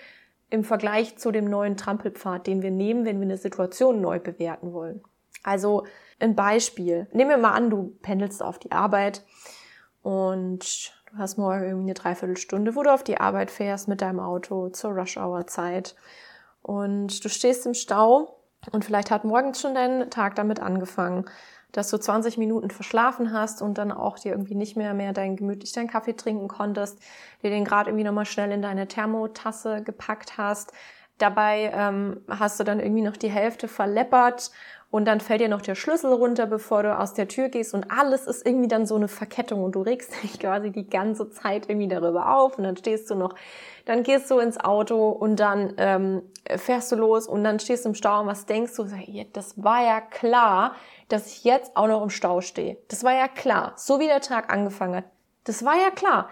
im 0.50 0.64
Vergleich 0.64 1.18
zu 1.18 1.32
dem 1.32 1.46
neuen 1.46 1.78
Trampelpfad, 1.78 2.48
den 2.48 2.62
wir 2.62 2.72
nehmen, 2.72 3.06
wenn 3.06 3.20
wir 3.20 3.26
eine 3.26 3.38
Situation 3.38 4.02
neu 4.02 4.20
bewerten 4.20 4.74
wollen. 4.74 5.04
Also 5.44 5.86
ein 6.20 6.36
Beispiel. 6.36 7.08
Nehmen 7.12 7.30
wir 7.30 7.38
mal 7.38 7.54
an, 7.54 7.70
du 7.70 7.98
pendelst 8.02 8.42
auf 8.42 8.60
die 8.60 8.72
Arbeit 8.72 9.24
und 10.02 10.94
Du 11.12 11.18
hast 11.20 11.38
morgen 11.38 11.64
irgendwie 11.64 11.86
eine 11.86 11.94
Dreiviertelstunde, 11.94 12.76
wo 12.76 12.84
du 12.84 12.94
auf 12.94 13.04
die 13.04 13.20
Arbeit 13.20 13.50
fährst 13.50 13.88
mit 13.88 14.02
deinem 14.02 14.20
Auto 14.20 14.70
zur 14.70 14.92
Rush-Hour-Zeit. 14.92 15.96
Und 16.62 17.24
du 17.24 17.30
stehst 17.30 17.66
im 17.66 17.74
Stau 17.74 18.42
und 18.72 18.84
vielleicht 18.84 19.10
hat 19.10 19.24
morgens 19.24 19.62
schon 19.62 19.74
dein 19.74 20.10
Tag 20.10 20.36
damit 20.36 20.60
angefangen, 20.60 21.26
dass 21.72 21.90
du 21.90 21.98
20 21.98 22.38
Minuten 22.38 22.70
verschlafen 22.70 23.34
hast 23.34 23.62
und 23.62 23.78
dann 23.78 23.92
auch 23.92 24.18
dir 24.18 24.32
irgendwie 24.32 24.56
nicht 24.56 24.78
mehr 24.78 24.94
mehr 24.94 25.14
dein 25.14 25.36
gemütlich 25.36 25.74
deinen 25.74 25.90
Kaffee 25.90 26.14
trinken 26.14 26.48
konntest, 26.48 27.00
dir 27.44 27.50
den 27.50 27.66
gerade 27.66 27.90
irgendwie 27.90 28.06
nochmal 28.06 28.26
schnell 28.26 28.52
in 28.52 28.62
deine 28.62 28.88
Thermotasse 28.88 29.84
gepackt 29.84 30.38
hast. 30.38 30.72
Dabei 31.18 31.72
ähm, 31.74 32.22
hast 32.30 32.60
du 32.60 32.64
dann 32.64 32.80
irgendwie 32.80 33.02
noch 33.02 33.18
die 33.18 33.32
Hälfte 33.32 33.68
verleppert 33.68 34.52
und 34.90 35.06
dann 35.06 35.20
fällt 35.20 35.42
dir 35.42 35.50
noch 35.50 35.62
der 35.62 35.76
Schlüssel 35.76 36.14
runter, 36.14 36.46
bevor 36.46 36.84
du 36.84 36.98
aus 36.98 37.14
der 37.14 37.28
Tür 37.28 37.50
gehst 37.50 37.74
und 37.74 37.92
alles 37.92 38.26
ist 38.26 38.46
irgendwie 38.46 38.70
dann 38.70 38.86
so 38.86 38.96
eine 38.96 39.08
Verkettung 39.08 39.64
und 39.64 39.76
du 39.76 39.82
regst 39.82 40.12
dich 40.24 40.40
quasi 40.40 40.72
die 40.72 40.90
ganze 40.90 41.30
Zeit 41.30 41.70
irgendwie 41.70 41.88
darüber 41.88 42.36
auf 42.36 42.58
und 42.58 42.64
dann 42.64 42.78
stehst 42.78 43.10
du 43.10 43.16
noch, 43.16 43.36
dann 43.86 44.04
gehst 44.04 44.32
du 44.32 44.40
ins 44.40 44.60
Auto 44.60 45.10
und 45.10 45.40
dann 45.40 45.74
ähm, 45.78 46.22
fährst 46.56 46.92
du 46.92 46.96
los 46.96 47.28
und 47.28 47.44
dann 47.44 47.60
stehst 47.60 47.86
du 47.86 47.90
im 47.90 47.96
Stau 47.96 48.22
und 48.22 48.28
was 48.28 48.46
denkst 48.46 48.76
du? 48.76 48.88
Das 49.34 49.62
war 49.62 49.84
ja 49.84 50.02
klar, 50.02 50.76
dass 51.10 51.28
ich 51.28 51.44
jetzt 51.44 51.76
auch 51.76 51.88
noch 51.88 52.02
im 52.02 52.10
Stau 52.10 52.42
stehe. 52.42 52.78
Das 52.88 53.04
war 53.04 53.14
ja 53.14 53.28
klar, 53.28 53.74
so 53.76 54.00
wie 54.00 54.08
der 54.08 54.22
Tag 54.22 54.52
angefangen 54.52 54.96
hat. 54.96 55.06
Das 55.44 55.64
war 55.64 55.76
ja 55.76 55.92
klar. 55.92 56.30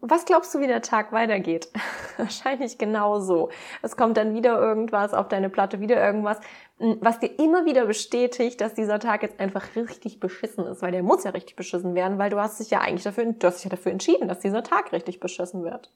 Was 0.00 0.26
glaubst 0.26 0.54
du, 0.54 0.60
wie 0.60 0.66
der 0.66 0.82
Tag 0.82 1.12
weitergeht? 1.12 1.68
Wahrscheinlich 2.18 2.78
genauso. 2.78 3.50
Es 3.82 3.96
kommt 3.96 4.16
dann 4.16 4.34
wieder 4.34 4.60
irgendwas 4.60 5.14
auf 5.14 5.28
deine 5.28 5.48
Platte, 5.48 5.80
wieder 5.80 6.04
irgendwas, 6.04 6.38
hm, 6.78 6.98
was 7.00 7.18
dir 7.18 7.38
immer 7.38 7.64
wieder 7.64 7.86
bestätigt, 7.86 8.60
dass 8.60 8.74
dieser 8.74 9.00
Tag 9.00 9.22
jetzt 9.22 9.40
einfach 9.40 9.74
richtig 9.74 10.20
beschissen 10.20 10.66
ist, 10.66 10.82
weil 10.82 10.92
der 10.92 11.02
muss 11.02 11.24
ja 11.24 11.30
richtig 11.30 11.56
beschissen 11.56 11.94
werden, 11.94 12.18
weil 12.18 12.30
du 12.30 12.38
hast 12.38 12.60
dich 12.60 12.70
ja 12.70 12.80
eigentlich 12.80 13.04
dafür, 13.04 13.24
du 13.24 13.46
hast 13.46 13.56
dich 13.56 13.64
ja 13.64 13.70
dafür 13.70 13.92
entschieden, 13.92 14.28
dass 14.28 14.40
dieser 14.40 14.62
Tag 14.62 14.92
richtig 14.92 15.18
beschissen 15.18 15.64
wird. 15.64 15.90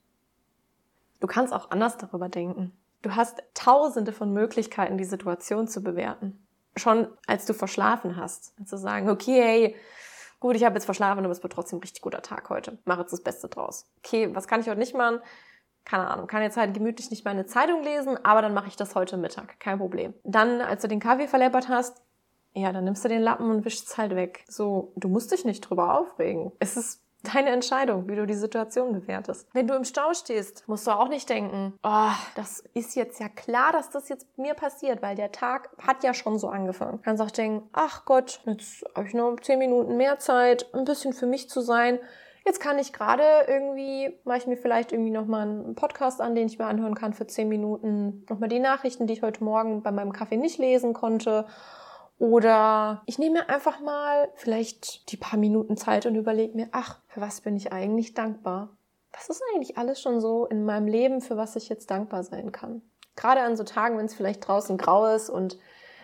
Du 1.21 1.27
kannst 1.27 1.53
auch 1.53 1.71
anders 1.71 1.99
darüber 1.99 2.31
denken. 2.31 2.73
Du 3.03 3.15
hast 3.15 3.43
tausende 3.55 4.13
von 4.13 4.33
Möglichkeiten, 4.33 4.99
die 4.99 5.05
Situation 5.05 5.69
zu 5.69 5.83
bewerten. 5.83 6.43
Schon 6.77 7.09
als 7.27 7.45
du 7.47 7.53
verschlafen 7.53 8.17
hast. 8.17 8.55
Zu 8.67 8.79
sagen, 8.79 9.11
okay, 9.11 9.43
hey, 9.43 9.77
gut, 10.41 10.57
ich 10.57 10.65
habe 10.65 10.75
jetzt 10.75 10.87
verschlafen, 10.87 11.25
aber 11.25 11.33
es 11.33 11.43
wird 11.43 11.53
trotzdem 11.53 11.79
ein 11.79 11.83
richtig 11.83 12.03
guter 12.03 12.23
Tag 12.23 12.51
heute. 12.51 12.79
Mache 12.85 13.03
jetzt 13.03 13.13
das 13.13 13.23
Beste 13.23 13.49
draus. 13.49 13.87
Okay, 13.99 14.35
was 14.35 14.49
kann 14.49 14.61
ich 14.61 14.69
heute 14.69 14.79
nicht 14.79 14.95
machen? 14.95 15.21
Keine 15.85 16.09
Ahnung, 16.09 16.27
kann 16.27 16.43
jetzt 16.43 16.57
halt 16.57 16.75
gemütlich 16.75 17.11
nicht 17.11 17.25
meine 17.25 17.47
Zeitung 17.47 17.83
lesen, 17.83 18.23
aber 18.25 18.43
dann 18.43 18.55
mache 18.55 18.69
ich 18.69 18.77
das 18.77 18.95
heute 18.95 19.17
Mittag. 19.17 19.59
Kein 19.61 19.79
Problem. 19.79 20.15
Dann, 20.25 20.61
als 20.61 20.83
du 20.83 20.89
den 20.89 21.01
Kaffee 21.01 21.27
verleppert 21.27 21.69
hast, 21.69 22.03
ja, 22.53 22.73
dann 22.73 22.85
nimmst 22.85 23.05
du 23.05 23.09
den 23.09 23.23
Lappen 23.23 23.51
und 23.51 23.65
wischst 23.65 23.97
halt 23.97 24.15
weg. 24.15 24.45
So, 24.49 24.93
du 24.97 25.09
musst 25.09 25.33
dich 25.33 25.45
nicht 25.45 25.61
drüber 25.61 25.99
aufregen. 25.99 26.53
Es 26.59 26.77
ist 26.77 27.03
deine 27.23 27.51
Entscheidung, 27.51 28.09
wie 28.09 28.17
du 28.17 28.27
die 28.27 28.35
Situation 28.35 28.93
bewertest. 28.93 29.49
Wenn 29.53 29.67
du 29.67 29.75
im 29.75 29.85
Stau 29.85 30.15
stehst, 30.15 30.67
musst 30.69 30.87
du 30.87 30.91
auch 30.91 31.09
nicht 31.09 31.29
denken, 31.29 31.75
oh, 31.83 32.13
das 32.35 32.65
ist 32.75 32.97
jetzt 32.97 33.21
ja 33.21 33.29
klar, 33.29 33.73
dass 33.73 33.91
das 33.91 34.09
jetzt 34.09 34.27
mir 34.39 34.55
passiert, 34.55 35.03
weil 35.03 35.17
der 35.17 35.33
Tag 35.33 35.71
hat 35.81 36.03
ja 36.05 36.15
schon 36.15 36.39
so 36.39 36.49
angefangen. 36.49 36.99
Du 36.99 37.03
kannst 37.03 37.23
auch 37.23 37.31
denken, 37.31 37.69
ach 37.73 38.05
Gott, 38.05 38.41
jetzt 38.47 38.85
habe 38.95 39.07
ich 39.07 39.15
noch 39.15 39.37
zehn 39.41 39.59
Minuten 39.59 39.97
mehr 39.97 40.19
Zeit, 40.19 40.67
ein 40.75 40.85
bisschen 40.85 41.13
für 41.13 41.27
mich 41.27 41.49
zu 41.49 41.61
sein. 41.61 41.99
Jetzt 42.47 42.61
kann 42.61 42.79
ich 42.79 42.93
gerade 42.93 43.23
irgendwie, 43.47 44.19
mache 44.25 44.39
ich 44.39 44.47
mir 44.47 44.57
vielleicht 44.57 44.93
irgendwie 44.93 45.11
nochmal 45.11 45.43
einen 45.43 45.75
Podcast 45.75 46.23
an, 46.23 46.35
den 46.35 46.47
ich 46.47 46.59
mir 46.59 46.67
anhören 46.67 46.95
kann 46.95 47.13
für 47.13 47.27
zehn 47.27 47.49
Minuten. 47.49 48.25
Nochmal 48.31 48.49
die 48.49 48.61
Nachrichten, 48.61 49.07
die 49.07 49.13
ich 49.13 49.23
heute 49.23 49.45
Morgen 49.45 49.83
bei 49.83 49.91
meinem 49.91 50.13
Kaffee 50.13 50.39
nicht 50.39 50.59
lesen 50.59 50.95
konnte 50.95 51.47
oder 52.21 53.01
ich 53.07 53.19
nehme 53.19 53.39
mir 53.39 53.49
einfach 53.49 53.81
mal 53.81 54.29
vielleicht 54.35 55.11
die 55.11 55.17
paar 55.17 55.39
Minuten 55.39 55.79
Zeit 55.79 56.05
und 56.05 56.17
überlege 56.17 56.55
mir, 56.55 56.69
ach, 56.71 57.01
für 57.09 57.23
was 57.23 57.41
bin 57.41 57.57
ich 57.57 57.73
eigentlich 57.73 58.13
dankbar? 58.13 58.77
Was 59.11 59.31
ist 59.31 59.43
eigentlich 59.51 59.79
alles 59.79 60.03
schon 60.03 60.21
so 60.21 60.45
in 60.45 60.67
meinem 60.67 60.87
Leben, 60.87 61.23
für 61.23 61.39
was 61.39 61.57
ich 61.57 61.71
jetzt 61.71 61.91
dankbar 61.91 62.23
sein 62.23 62.53
kann? 62.53 62.83
Gerade 63.17 63.41
an 63.41 63.57
so 63.57 63.65
Tagen, 63.65 63.97
wenn 63.97 64.05
es 64.05 64.15
vielleicht 64.15 64.47
draußen 64.47 64.77
grau 64.77 65.07
ist 65.07 65.31
und 65.31 65.59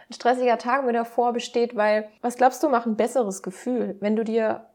ein 0.09 0.15
stressiger 0.15 0.57
Tag 0.57 0.87
mir 0.87 0.95
davor 0.95 1.35
besteht, 1.35 1.77
weil 1.77 2.09
was 2.23 2.37
glaubst 2.37 2.63
du, 2.63 2.71
macht 2.71 2.87
ein 2.87 2.97
besseres 2.97 3.43
Gefühl, 3.43 3.99
wenn 4.01 4.17
du 4.17 4.25
dir 4.25 4.71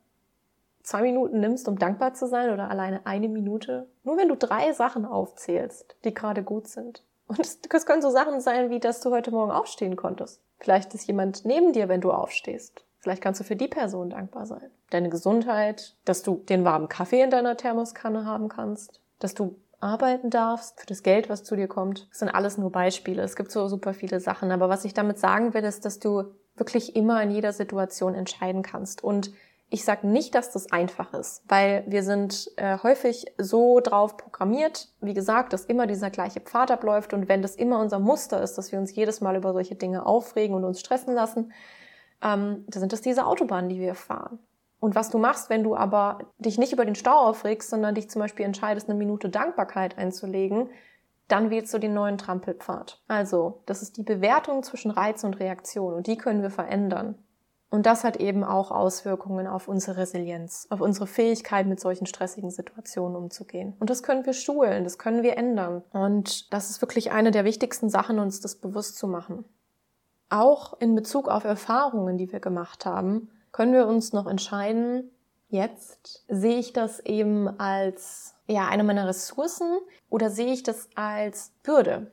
zwei 0.84 1.02
Minuten 1.02 1.40
nimmst, 1.40 1.68
um 1.68 1.80
dankbar 1.80 2.14
zu 2.14 2.28
sein 2.28 2.52
oder 2.54 2.70
alleine 2.70 3.08
eine 3.08 3.30
Minute? 3.30 3.88
Nur 4.04 4.16
wenn 4.16 4.30
du 4.30 4.36
drei 4.36 4.74
Sachen 4.74 5.06
aufzählst, 5.06 5.96
die 6.04 6.14
gerade 6.14 6.44
gut 6.44 6.68
sind. 6.68 7.04
Und 7.38 7.74
das 7.74 7.86
können 7.86 8.02
so 8.02 8.10
Sachen 8.10 8.42
sein, 8.42 8.70
wie 8.70 8.80
dass 8.80 9.00
du 9.00 9.12
heute 9.12 9.32
Morgen 9.32 9.52
aufstehen 9.52 9.96
konntest. 9.96 10.42
Vielleicht 10.60 10.94
ist 10.94 11.08
jemand 11.08 11.46
neben 11.46 11.72
dir, 11.72 11.88
wenn 11.88 12.02
du 12.02 12.12
aufstehst. 12.12 12.86
Vielleicht 13.00 13.24
kannst 13.24 13.40
du 13.40 13.46
für 13.46 13.56
die 13.56 13.70
Person 13.70 14.10
dankbar 14.10 14.46
sein. 14.46 14.70
Deine 14.90 15.10
Gesundheit, 15.10 15.96
dass 16.04 16.24
du 16.24 16.44
den 16.50 16.66
warmen 16.66 16.90
Kaffee 16.90 17.22
in 17.22 17.30
deiner 17.30 17.56
Thermoskanne 17.56 18.26
haben 18.26 18.50
kannst, 18.50 19.00
dass 19.20 19.34
du 19.34 19.56
arbeiten 19.80 20.30
darfst, 20.30 20.82
für 20.82 20.88
das 20.88 21.04
Geld, 21.04 21.30
was 21.30 21.44
zu 21.44 21.56
dir 21.56 21.68
kommt. 21.68 22.08
Das 22.10 22.20
sind 22.20 22.30
alles 22.30 22.58
nur 22.58 22.72
Beispiele. 22.72 23.24
Es 23.24 23.38
gibt 23.38 23.52
so 23.52 23.68
super 23.70 23.94
viele 23.94 24.20
Sachen. 24.20 24.52
Aber 24.52 24.68
was 24.68 24.84
ich 24.84 24.94
damit 24.94 25.18
sagen 25.18 25.54
will, 25.54 25.64
ist, 25.64 25.86
dass 25.86 26.00
du 26.00 26.26
wirklich 26.56 26.96
immer 26.98 27.24
in 27.24 27.32
jeder 27.32 27.54
Situation 27.54 28.14
entscheiden 28.14 28.62
kannst. 28.62 29.04
Und 29.04 29.32
ich 29.74 29.86
sage 29.86 30.06
nicht, 30.06 30.36
dass 30.36 30.52
das 30.52 30.70
einfach 30.74 31.14
ist, 31.14 31.44
weil 31.48 31.86
wir 31.88 32.04
sind 32.04 32.52
äh, 32.58 32.78
häufig 32.84 33.26
so 33.38 33.80
drauf 33.80 34.18
programmiert, 34.18 34.90
wie 35.00 35.14
gesagt, 35.14 35.54
dass 35.54 35.64
immer 35.64 35.88
dieser 35.88 36.10
gleiche 36.10 36.42
Pfad 36.42 36.72
abläuft 36.72 37.14
und 37.14 37.30
wenn 37.30 37.42
das 37.42 37.56
immer 37.56 37.80
unser 37.80 38.00
Muster 38.00 38.44
ist, 38.44 38.58
dass 38.58 38.74
wir 38.74 38.80
uns 38.80 38.94
jedes 38.94 39.22
Mal 39.22 39.38
über 39.38 39.54
solche 39.54 39.76
Dinge 39.76 40.06
aufregen 40.06 40.58
und 40.58 40.66
uns 40.66 40.82
stressen 40.82 41.16
lassen, 41.16 41.54
ähm, 42.22 42.66
dann 42.68 42.82
sind 42.82 42.92
das 42.92 43.00
diese 43.00 43.26
Autobahnen, 43.26 43.70
die 43.70 43.80
wir 43.80 43.96
fahren. 43.96 44.40
Und 44.82 44.94
was 44.94 45.10
du 45.10 45.20
machst, 45.20 45.50
wenn 45.50 45.64
du 45.64 45.74
aber 45.74 46.20
dich 46.38 46.58
nicht 46.58 46.74
über 46.74 46.84
den 46.84 46.96
Stau 46.96 47.18
aufregst, 47.18 47.70
sondern 47.70 47.96
dich 47.96 48.10
zum 48.10 48.22
Beispiel 48.22 48.46
entscheidest, 48.46 48.90
eine 48.90 49.00
Minute 49.00 49.30
Dankbarkeit 49.30 49.98
einzulegen, 49.98 50.70
dann 51.30 51.50
wählst 51.50 51.74
du 51.74 51.78
den 51.78 51.94
neuen 51.94 52.18
Trampelpfad. 52.18 53.02
Also, 53.08 53.64
das 53.68 53.82
ist 53.82 53.96
die 53.96 54.04
Bewertung 54.04 54.64
zwischen 54.64 54.92
Reiz 54.92 55.24
und 55.24 55.40
Reaktion 55.40 55.94
und 55.94 56.08
die 56.08 56.18
können 56.18 56.42
wir 56.42 56.50
verändern. 56.50 57.16
Und 57.72 57.86
das 57.86 58.04
hat 58.04 58.18
eben 58.18 58.44
auch 58.44 58.70
Auswirkungen 58.70 59.48
auf 59.48 59.70
unsere 59.70 59.96
Resilienz, 59.96 60.68
auf 60.70 60.82
unsere 60.82 61.08
Fähigkeit, 61.08 61.66
mit 61.68 61.80
solchen 61.80 62.06
stressigen 62.06 62.52
Situationen 62.52 63.16
umzugehen. 63.16 63.76
Und 63.80 63.90
das 63.90 64.04
können 64.04 64.26
wir 64.26 64.34
schulen, 64.34 64.84
das 64.84 64.98
können 64.98 65.24
wir 65.24 65.38
ändern. 65.38 65.82
Und 65.94 66.54
das 66.54 66.70
ist 66.70 66.82
wirklich 66.82 67.12
eine 67.12 67.32
der 67.32 67.46
wichtigsten 67.46 67.90
Sachen, 67.90 68.20
uns 68.20 68.42
das 68.42 68.56
bewusst 68.56 68.98
zu 68.98 69.08
machen. 69.08 69.46
Auch 70.30 70.80
in 70.82 70.96
Bezug 70.96 71.30
auf 71.30 71.46
Erfahrungen, 71.46 72.18
die 72.18 72.32
wir 72.34 72.42
gemacht 72.42 72.86
haben, 72.86 73.30
können 73.54 73.72
wir 73.74 73.88
uns 73.88 74.12
noch 74.12 74.28
entscheiden, 74.28 75.10
jetzt 75.48 76.26
sehe 76.28 76.60
ich 76.60 76.74
das 76.74 77.00
eben 77.00 77.48
als 77.58 78.36
ja, 78.48 78.68
eine 78.68 78.84
meiner 78.84 79.08
Ressourcen 79.08 79.80
oder 80.10 80.30
sehe 80.30 80.52
ich 80.52 80.64
das 80.64 80.90
als 80.96 81.54
Bürde? 81.64 82.12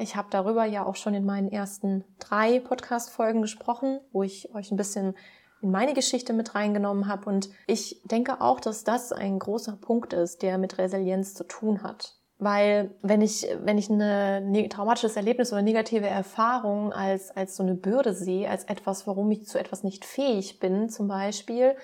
Ich 0.00 0.16
habe 0.16 0.28
darüber 0.30 0.64
ja 0.64 0.86
auch 0.86 0.96
schon 0.96 1.12
in 1.12 1.26
meinen 1.26 1.52
ersten 1.52 2.04
drei 2.18 2.58
Podcast-Folgen 2.58 3.42
gesprochen, 3.42 4.00
wo 4.12 4.22
ich 4.22 4.54
euch 4.54 4.70
ein 4.70 4.78
bisschen 4.78 5.14
in 5.60 5.70
meine 5.70 5.92
Geschichte 5.92 6.32
mit 6.32 6.54
reingenommen 6.54 7.06
habe. 7.06 7.28
Und 7.28 7.50
ich 7.66 8.00
denke 8.04 8.40
auch, 8.40 8.60
dass 8.60 8.82
das 8.82 9.12
ein 9.12 9.38
großer 9.38 9.76
Punkt 9.76 10.14
ist, 10.14 10.40
der 10.40 10.56
mit 10.56 10.78
Resilienz 10.78 11.34
zu 11.34 11.44
tun 11.44 11.82
hat. 11.82 12.16
Weil 12.38 12.94
wenn 13.02 13.20
ich, 13.20 13.46
wenn 13.62 13.76
ich 13.76 13.90
eine 13.90 14.40
ne, 14.40 14.70
traumatisches 14.70 15.16
Erlebnis 15.16 15.52
oder 15.52 15.60
negative 15.60 16.06
Erfahrung 16.06 16.94
als, 16.94 17.30
als 17.36 17.54
so 17.54 17.62
eine 17.62 17.74
Bürde 17.74 18.14
sehe, 18.14 18.48
als 18.48 18.64
etwas, 18.64 19.06
warum 19.06 19.30
ich 19.30 19.44
zu 19.44 19.58
etwas 19.58 19.84
nicht 19.84 20.06
fähig 20.06 20.60
bin, 20.60 20.88
zum 20.88 21.08
Beispiel, 21.08 21.76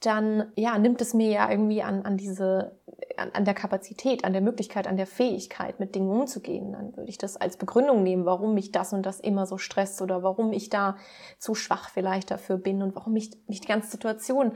dann 0.00 0.52
ja, 0.54 0.78
nimmt 0.78 1.00
es 1.00 1.14
mir 1.14 1.30
ja 1.30 1.50
irgendwie 1.50 1.82
an, 1.82 2.02
an 2.02 2.16
diese, 2.16 2.78
an, 3.16 3.30
an 3.32 3.44
der 3.44 3.54
Kapazität, 3.54 4.24
an 4.24 4.32
der 4.32 4.42
Möglichkeit, 4.42 4.86
an 4.86 4.96
der 4.96 5.06
Fähigkeit, 5.06 5.80
mit 5.80 5.94
Dingen 5.94 6.10
umzugehen. 6.10 6.72
Dann 6.72 6.96
würde 6.96 7.10
ich 7.10 7.18
das 7.18 7.36
als 7.36 7.56
Begründung 7.56 8.02
nehmen, 8.02 8.24
warum 8.24 8.54
mich 8.54 8.72
das 8.72 8.92
und 8.92 9.04
das 9.04 9.20
immer 9.20 9.46
so 9.46 9.58
stresst 9.58 10.02
oder 10.02 10.22
warum 10.22 10.52
ich 10.52 10.70
da 10.70 10.96
zu 11.38 11.54
schwach 11.54 11.88
vielleicht 11.88 12.30
dafür 12.30 12.56
bin 12.56 12.82
und 12.82 12.94
warum 12.94 13.12
mich, 13.12 13.30
mich 13.46 13.60
die 13.60 13.68
ganze 13.68 13.90
Situation 13.90 14.52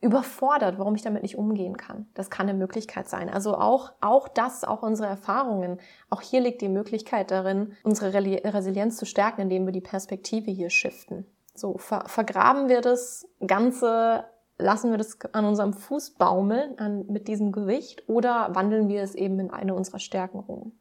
überfordert, 0.00 0.78
warum 0.78 0.94
ich 0.94 1.02
damit 1.02 1.22
nicht 1.22 1.36
umgehen 1.36 1.76
kann. 1.76 2.06
Das 2.14 2.30
kann 2.30 2.48
eine 2.48 2.56
Möglichkeit 2.56 3.08
sein. 3.08 3.28
Also 3.28 3.56
auch, 3.56 3.92
auch 4.00 4.28
das, 4.28 4.62
auch 4.62 4.82
unsere 4.82 5.08
Erfahrungen, 5.08 5.80
auch 6.08 6.20
hier 6.20 6.40
liegt 6.40 6.60
die 6.60 6.68
Möglichkeit 6.68 7.30
darin, 7.32 7.72
unsere 7.82 8.14
Resilienz 8.14 8.96
zu 8.96 9.06
stärken, 9.06 9.40
indem 9.42 9.66
wir 9.66 9.72
die 9.72 9.80
Perspektive 9.80 10.50
hier 10.50 10.70
shiften. 10.70 11.26
So, 11.54 11.78
ver 11.78 12.04
vergraben 12.06 12.68
wir 12.68 12.80
das 12.80 13.26
Ganze 13.44 14.24
lassen 14.58 14.90
wir 14.90 14.98
das 14.98 15.18
an 15.32 15.44
unserem 15.44 15.72
Fuß 15.72 16.10
baumeln 16.10 16.78
an, 16.78 17.06
mit 17.06 17.28
diesem 17.28 17.52
Gewicht 17.52 18.08
oder 18.08 18.54
wandeln 18.54 18.88
wir 18.88 19.02
es 19.02 19.14
eben 19.14 19.38
in 19.38 19.50
eine 19.50 19.74
unserer 19.74 20.00
Stärken 20.00 20.40
um? 20.40 20.72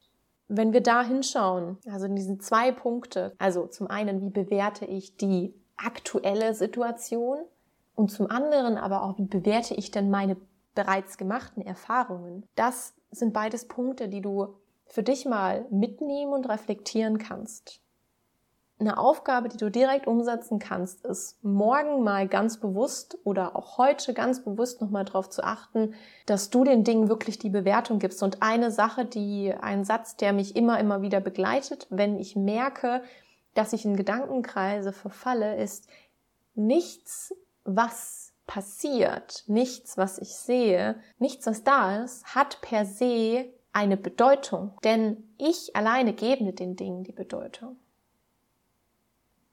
Wenn 0.48 0.74
wir 0.74 0.82
da 0.82 1.04
hinschauen, 1.04 1.78
also 1.92 2.06
in 2.06 2.16
diesen 2.16 2.40
zwei 2.40 2.72
Punkte, 2.72 3.34
also 3.38 3.68
zum 3.68 3.88
einen, 3.88 4.22
wie 4.22 4.30
bewerte 4.30 4.86
ich 4.86 5.18
die 5.18 5.54
aktuelle 5.76 6.54
Situation 6.54 7.40
und 7.96 8.12
zum 8.12 8.30
anderen 8.32 8.78
aber 8.78 9.04
auch, 9.04 9.18
wie 9.18 9.26
bewerte 9.26 9.74
ich 9.74 9.92
denn 9.92 10.10
meine 10.10 10.38
bereits 10.74 11.18
gemachten 11.18 11.62
Erfahrungen? 11.62 12.46
Das 12.56 12.94
sind 13.12 13.34
beides 13.34 13.68
Punkte, 13.68 14.08
die 14.08 14.22
du 14.22 14.56
für 14.86 15.04
dich 15.04 15.26
mal 15.26 15.66
mitnehmen 15.70 16.34
und 16.34 16.48
reflektieren 16.48 17.18
kannst. 17.18 17.82
Eine 18.80 18.98
Aufgabe, 18.98 19.50
die 19.50 19.58
du 19.58 19.72
direkt 19.72 20.06
umsetzen 20.06 20.60
kannst, 20.60 21.04
ist 21.04 21.44
morgen 21.44 22.04
mal 22.04 22.28
ganz 22.28 22.60
bewusst 22.60 23.18
oder 23.24 23.56
auch 23.56 23.80
heute 23.80 24.14
ganz 24.14 24.44
bewusst 24.44 24.82
nochmal 24.82 25.04
darauf 25.04 25.30
zu 25.30 25.44
achten, 25.44 25.96
dass 26.28 26.52
du 26.52 26.64
den 26.64 26.84
Dingen 26.84 27.10
wirklich 27.10 27.40
die 27.40 27.50
Bewertung 27.50 27.98
gibst. 27.98 28.22
Und 28.22 28.44
eine 28.44 28.70
Sache, 28.70 29.06
die, 29.06 29.52
ein 29.54 29.84
Satz, 29.84 30.16
der 30.16 30.32
mich 30.32 30.56
immer, 30.56 30.80
immer 30.80 31.02
wieder 31.02 31.20
begleitet, 31.20 31.88
wenn 31.90 32.20
ich 32.20 32.36
merke, 32.36 33.02
dass 33.56 33.74
ich 33.74 33.84
in 33.84 33.98
Gedankenkreise 33.98 34.94
verfalle, 34.94 35.56
ist 35.58 35.88
nichts, 36.54 37.34
was 37.64 38.34
passiert, 38.46 39.44
nichts, 39.48 39.98
was 39.98 40.20
ich 40.20 40.36
sehe, 40.36 40.96
nichts, 41.18 41.48
was 41.48 41.64
da 41.64 42.04
ist, 42.04 42.36
hat 42.36 42.62
per 42.62 42.86
se 42.86 43.52
eine 43.74 43.98
Bedeutung. 43.98 44.78
Denn 44.84 45.34
ich 45.40 45.76
alleine 45.76 46.14
gebe 46.14 46.54
den 46.54 46.76
Dingen 46.76 47.04
die 47.04 47.12
Bedeutung 47.12 47.78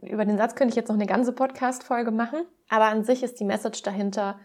über 0.06 0.24
den 0.24 0.38
Satz 0.38 0.54
könnte 0.54 0.72
ich 0.72 0.76
jetzt 0.76 0.88
noch 0.88 0.96
eine 0.96 1.06
ganze 1.06 1.32
Podcast-Folge 1.32 2.10
machen, 2.10 2.40
aber 2.68 2.86
an 2.86 3.04
sich 3.04 3.22
ist 3.22 3.40
die 3.40 3.44
Message 3.44 3.82
dahinter, 3.82 4.38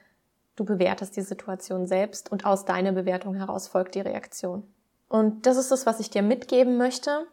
du 0.55 0.65
bewertest 0.65 1.15
die 1.15 1.21
Situation 1.21 1.87
selbst 1.87 2.31
und 2.31 2.45
aus 2.45 2.65
deiner 2.65 2.91
Bewertung 2.91 3.35
heraus 3.35 3.67
folgt 3.67 3.95
die 3.95 4.01
Reaktion. 4.01 4.63
Und 5.07 5.45
das 5.45 5.57
ist 5.57 5.71
das, 5.71 5.85
was 5.85 5.99
ich 5.99 6.09
dir 6.09 6.21
mitgeben 6.21 6.77
möchte 6.77 7.25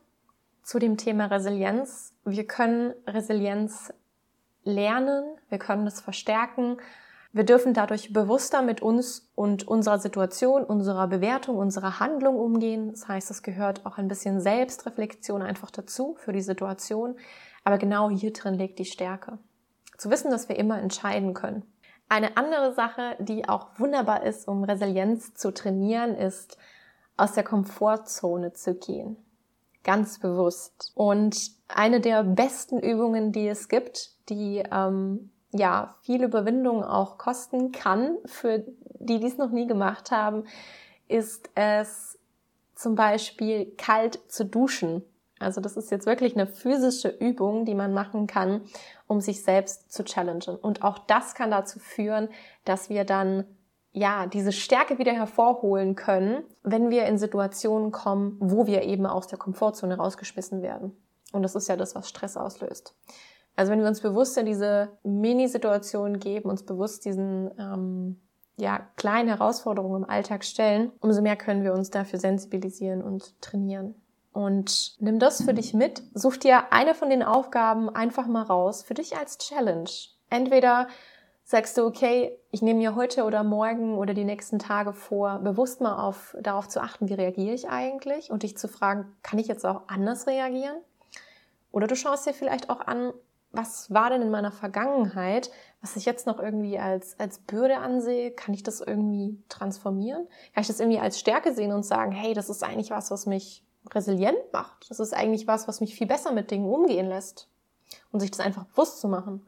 zu 0.63 0.79
dem 0.79 0.97
Thema 0.97 1.27
Resilienz. 1.27 2.13
Wir 2.25 2.47
können 2.47 2.95
Resilienz 3.07 3.93
lernen, 4.65 5.25
wir 5.49 5.59
können 5.59 5.87
es 5.87 6.01
verstärken. 6.01 6.79
Wir 7.33 7.45
dürfen 7.45 7.75
dadurch 7.75 8.13
bewusster 8.13 8.63
mit 8.63 8.81
uns 8.81 9.31
und 9.35 9.69
unserer 9.69 9.99
Situation, 9.99 10.65
unserer 10.65 11.07
Bewertung, 11.07 11.59
unserer 11.59 12.01
Handlung 12.01 12.37
umgehen. 12.37 12.93
Das 12.93 13.09
heißt, 13.09 13.31
es 13.31 13.43
gehört 13.43 13.85
auch 13.85 13.99
ein 13.99 14.09
bisschen 14.09 14.41
Selbstreflexion 14.41 15.43
einfach 15.43 15.71
dazu 15.71 16.17
für 16.19 16.33
die 16.33 16.41
Situation. 16.41 17.17
Aber 17.67 17.79
genau 17.79 18.11
hier 18.11 18.33
drin 18.33 18.55
liegt 18.55 18.79
die 18.79 18.85
Stärke. 18.85 19.41
Zu 19.99 20.09
wissen, 20.09 20.31
dass 20.31 20.49
wir 20.49 20.57
immer 20.57 20.81
entscheiden 20.81 21.35
können. 21.35 21.65
Eine 22.09 22.37
andere 22.37 22.73
Sache, 22.73 23.17
die 23.19 23.49
auch 23.49 23.71
wunderbar 23.77 24.23
ist, 24.23 24.47
um 24.47 24.63
Resilienz 24.63 25.35
zu 25.35 25.53
trainieren, 25.53 26.15
ist, 26.15 26.59
aus 27.17 27.33
der 27.33 27.43
Komfortzone 27.43 28.53
zu 28.53 28.77
gehen. 28.77 29.17
Ganz 29.83 30.21
bewusst. 30.21 30.93
Und 30.95 31.37
eine 31.67 32.01
der 32.01 32.23
besten 32.23 32.79
Übungen, 32.79 33.33
die 33.33 33.49
es 33.49 33.69
gibt, 33.69 34.13
die 34.29 34.63
ähm, 34.71 35.33
ja 35.51 35.97
viel 36.03 36.23
Überwindung 36.23 36.85
auch 36.85 37.19
kosten 37.19 37.73
kann, 37.73 38.17
für 38.27 38.65
die, 39.01 39.19
die 39.19 39.27
es 39.27 39.39
noch 39.39 39.51
nie 39.51 39.67
gemacht 39.67 40.13
haben, 40.13 40.45
ist 41.09 41.51
es 41.57 42.17
zum 42.77 42.95
Beispiel 42.95 43.75
kalt 43.77 44.21
zu 44.29 44.45
duschen. 44.45 45.03
Also 45.39 45.61
das 45.61 45.77
ist 45.77 45.91
jetzt 45.91 46.07
wirklich 46.07 46.35
eine 46.35 46.47
physische 46.47 47.09
Übung, 47.09 47.65
die 47.65 47.75
man 47.75 47.93
machen 47.93 48.27
kann, 48.27 48.63
um 49.07 49.21
sich 49.21 49.43
selbst 49.43 49.93
zu 49.93 50.03
challengen. 50.05 50.57
Und 50.57 50.83
auch 50.83 50.99
das 50.99 51.35
kann 51.35 51.51
dazu 51.51 51.79
führen, 51.79 52.29
dass 52.65 52.89
wir 52.89 53.05
dann 53.05 53.45
ja, 53.93 54.27
diese 54.27 54.53
Stärke 54.53 54.99
wieder 54.99 55.13
hervorholen 55.13 55.95
können, 55.95 56.45
wenn 56.63 56.91
wir 56.91 57.07
in 57.07 57.17
Situationen 57.17 57.93
kommen, 57.93 58.37
wo 58.41 58.67
wir 58.67 58.83
eben 58.83 59.07
aus 59.07 59.27
der 59.27 59.39
Komfortzone 59.39 59.97
rausgeschmissen 59.97 60.61
werden. 60.61 60.95
Und 61.33 61.43
das 61.43 61.55
ist 61.55 61.67
ja 61.69 61.77
das, 61.77 61.95
was 61.95 62.07
Stress 62.07 62.37
auslöst. 62.37 62.95
Also 63.57 63.73
wenn 63.73 63.81
wir 63.81 63.89
uns 63.89 64.03
bewusst 64.03 64.37
in 64.37 64.45
diese 64.45 64.91
Mini-Situationen 65.03 66.21
geben, 66.21 66.51
uns 66.51 66.63
bewusst 66.63 67.07
diesen 67.07 67.51
ähm, 67.59 68.21
ja, 68.59 68.81
kleinen 68.97 69.29
Herausforderungen 69.29 70.05
im 70.05 70.11
Alltag 70.11 70.45
stellen, 70.45 70.93
umso 71.01 71.23
mehr 71.23 71.37
können 71.37 71.65
wir 71.65 71.73
uns 71.73 71.91
dafür 71.91 72.19
sensibilisieren 72.19 73.03
und 73.03 73.41
trainieren. 73.41 73.95
Und 74.37 74.97
nimm 75.01 75.19
das 75.19 75.43
für 75.43 75.55
dich 75.55 75.73
mit. 75.73 76.03
Such 76.13 76.37
dir 76.37 76.71
eine 76.71 76.95
von 76.95 77.09
den 77.09 77.23
Aufgaben 77.23 77.89
einfach 77.89 78.27
mal 78.27 78.43
raus, 78.43 78.83
für 78.83 78.93
dich 78.93 79.17
als 79.17 79.39
Challenge. 79.39 79.89
Entweder 80.29 80.89
sagst 81.43 81.79
du, 81.79 81.87
okay, 81.87 82.39
ich 82.51 82.61
nehme 82.61 82.81
mir 82.81 82.95
heute 82.95 83.25
oder 83.25 83.43
morgen 83.45 83.97
oder 83.97 84.13
die 84.13 84.27
nächsten 84.27 84.59
Tage 84.59 84.93
vor, 84.93 85.39
bewusst 85.39 85.81
mal 85.81 86.07
auf, 86.07 86.37
darauf 86.39 86.69
zu 86.69 86.83
achten, 86.83 87.09
wie 87.09 87.15
reagiere 87.15 87.55
ich 87.55 87.71
eigentlich 87.71 88.31
und 88.31 88.43
dich 88.43 88.59
zu 88.59 88.69
fragen, 88.69 89.17
kann 89.23 89.39
ich 89.39 89.47
jetzt 89.47 89.65
auch 89.65 89.89
anders 89.89 90.27
reagieren? 90.27 90.77
Oder 91.73 91.87
du 91.87 91.97
schaust 91.97 92.27
dir 92.27 92.35
vielleicht 92.35 92.69
auch 92.69 92.81
an, 92.81 93.15
was 93.53 93.91
war 93.91 94.11
denn 94.11 94.21
in 94.21 94.31
meiner 94.31 94.53
Vergangenheit, 94.53 95.51
was 95.81 95.97
ich 95.97 96.05
jetzt 96.05 96.27
noch 96.27 96.41
irgendwie 96.41 96.79
als, 96.79 97.19
als 97.19 97.39
Bürde 97.39 97.79
ansehe? 97.79 98.33
Kann 98.33 98.53
ich 98.53 98.63
das 98.63 98.83
irgendwie 98.83 99.43
transformieren? 99.49 100.29
Kann 100.53 100.61
ich 100.61 100.67
das 100.67 100.81
irgendwie 100.81 101.01
als 101.01 101.19
Stärke 101.19 101.55
sehen 101.55 101.73
und 101.73 101.87
sagen, 101.87 102.13
hey, 102.13 102.35
das 102.35 102.51
ist 102.51 102.63
eigentlich 102.63 102.91
was, 102.91 103.11
was 103.11 103.25
mich 103.25 103.63
resilient 103.95 104.53
macht. 104.53 104.91
Das 104.91 105.01
ist 105.01 105.15
eigentlich 105.15 105.47
was, 105.47 105.69
was 105.69 105.81
mich 105.81 105.95
viel 105.95 106.07
besser 106.07 106.33
mit 106.33 106.51
Dingen 106.51 106.69
umgehen 106.69 107.07
lässt. 107.07 107.49
Und 108.11 108.21
sich 108.21 108.31
das 108.31 108.41
einfach 108.41 108.65
bewusst 108.65 109.01
zu 109.01 109.09
machen. 109.09 109.47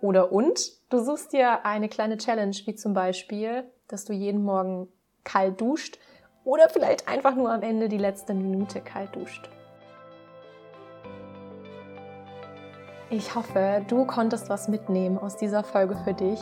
Oder 0.00 0.30
und 0.32 0.72
du 0.90 1.02
suchst 1.02 1.32
dir 1.32 1.64
eine 1.64 1.88
kleine 1.88 2.18
Challenge, 2.18 2.56
wie 2.66 2.74
zum 2.74 2.94
Beispiel, 2.94 3.64
dass 3.88 4.04
du 4.04 4.12
jeden 4.12 4.44
Morgen 4.44 4.88
kalt 5.24 5.60
duscht 5.60 5.98
oder 6.44 6.68
vielleicht 6.68 7.08
einfach 7.08 7.34
nur 7.34 7.52
am 7.52 7.62
Ende 7.62 7.88
die 7.88 7.98
letzte 7.98 8.34
Minute 8.34 8.80
kalt 8.80 9.16
duscht. 9.16 9.48
Ich 13.10 13.34
hoffe, 13.34 13.84
du 13.88 14.04
konntest 14.04 14.50
was 14.50 14.68
mitnehmen 14.68 15.18
aus 15.18 15.36
dieser 15.36 15.64
Folge 15.64 15.96
für 16.04 16.12
dich. 16.12 16.40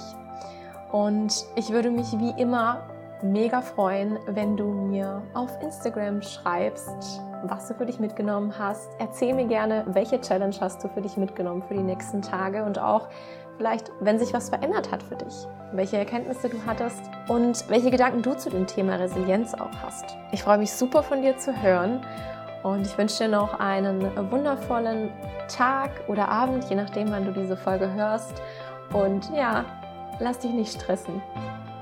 Und 0.91 1.47
ich 1.55 1.71
würde 1.71 1.91
mich 1.91 2.07
wie 2.19 2.41
immer 2.41 2.89
mega 3.23 3.61
freuen, 3.61 4.19
wenn 4.27 4.57
du 4.57 4.65
mir 4.67 5.23
auf 5.35 5.51
Instagram 5.63 6.23
schreibst, 6.23 7.21
was 7.45 7.69
du 7.69 7.75
für 7.75 7.87
dich 7.87 7.99
mitgenommen 7.99 8.53
hast. 8.59 8.89
Erzähl 8.99 9.35
mir 9.35 9.47
gerne, 9.47 9.85
welche 9.89 10.21
Challenge 10.21 10.55
hast 10.61 10.83
du 10.83 10.89
für 10.89 11.01
dich 11.01 11.17
mitgenommen 11.17 11.63
für 11.63 11.75
die 11.75 11.83
nächsten 11.83 12.23
Tage 12.23 12.65
und 12.65 12.79
auch 12.79 13.09
vielleicht, 13.57 13.91
wenn 14.01 14.19
sich 14.19 14.33
was 14.35 14.49
verändert 14.51 14.91
hat 14.91 15.03
für 15.03 15.17
dich, 15.17 15.47
welche 15.73 15.97
Erkenntnisse 15.97 16.49
du 16.49 16.59
hattest 16.67 17.01
und 17.29 17.69
welche 17.69 17.91
Gedanken 17.91 18.23
du 18.23 18.37
zu 18.37 18.51
dem 18.51 18.67
Thema 18.67 18.97
Resilienz 18.97 19.55
auch 19.55 19.71
hast. 19.83 20.17
Ich 20.33 20.43
freue 20.43 20.59
mich 20.59 20.73
super 20.73 21.03
von 21.03 21.23
dir 21.23 21.39
zu 21.39 21.63
hören 21.63 22.05
und 22.63 22.87
ich 22.87 22.99
wünsche 22.99 23.25
dir 23.25 23.31
noch 23.31 23.61
einen 23.61 24.03
wundervollen 24.31 25.11
Tag 25.49 25.91
oder 26.09 26.29
Abend, 26.29 26.65
je 26.69 26.77
nachdem, 26.77 27.11
wann 27.11 27.25
du 27.25 27.33
diese 27.33 27.57
Folge 27.57 27.93
hörst. 27.93 28.43
Und 28.93 29.31
ja, 29.35 29.65
lass 30.19 30.39
dich 30.41 30.53
nicht 30.53 30.81
stressen. 30.81 31.23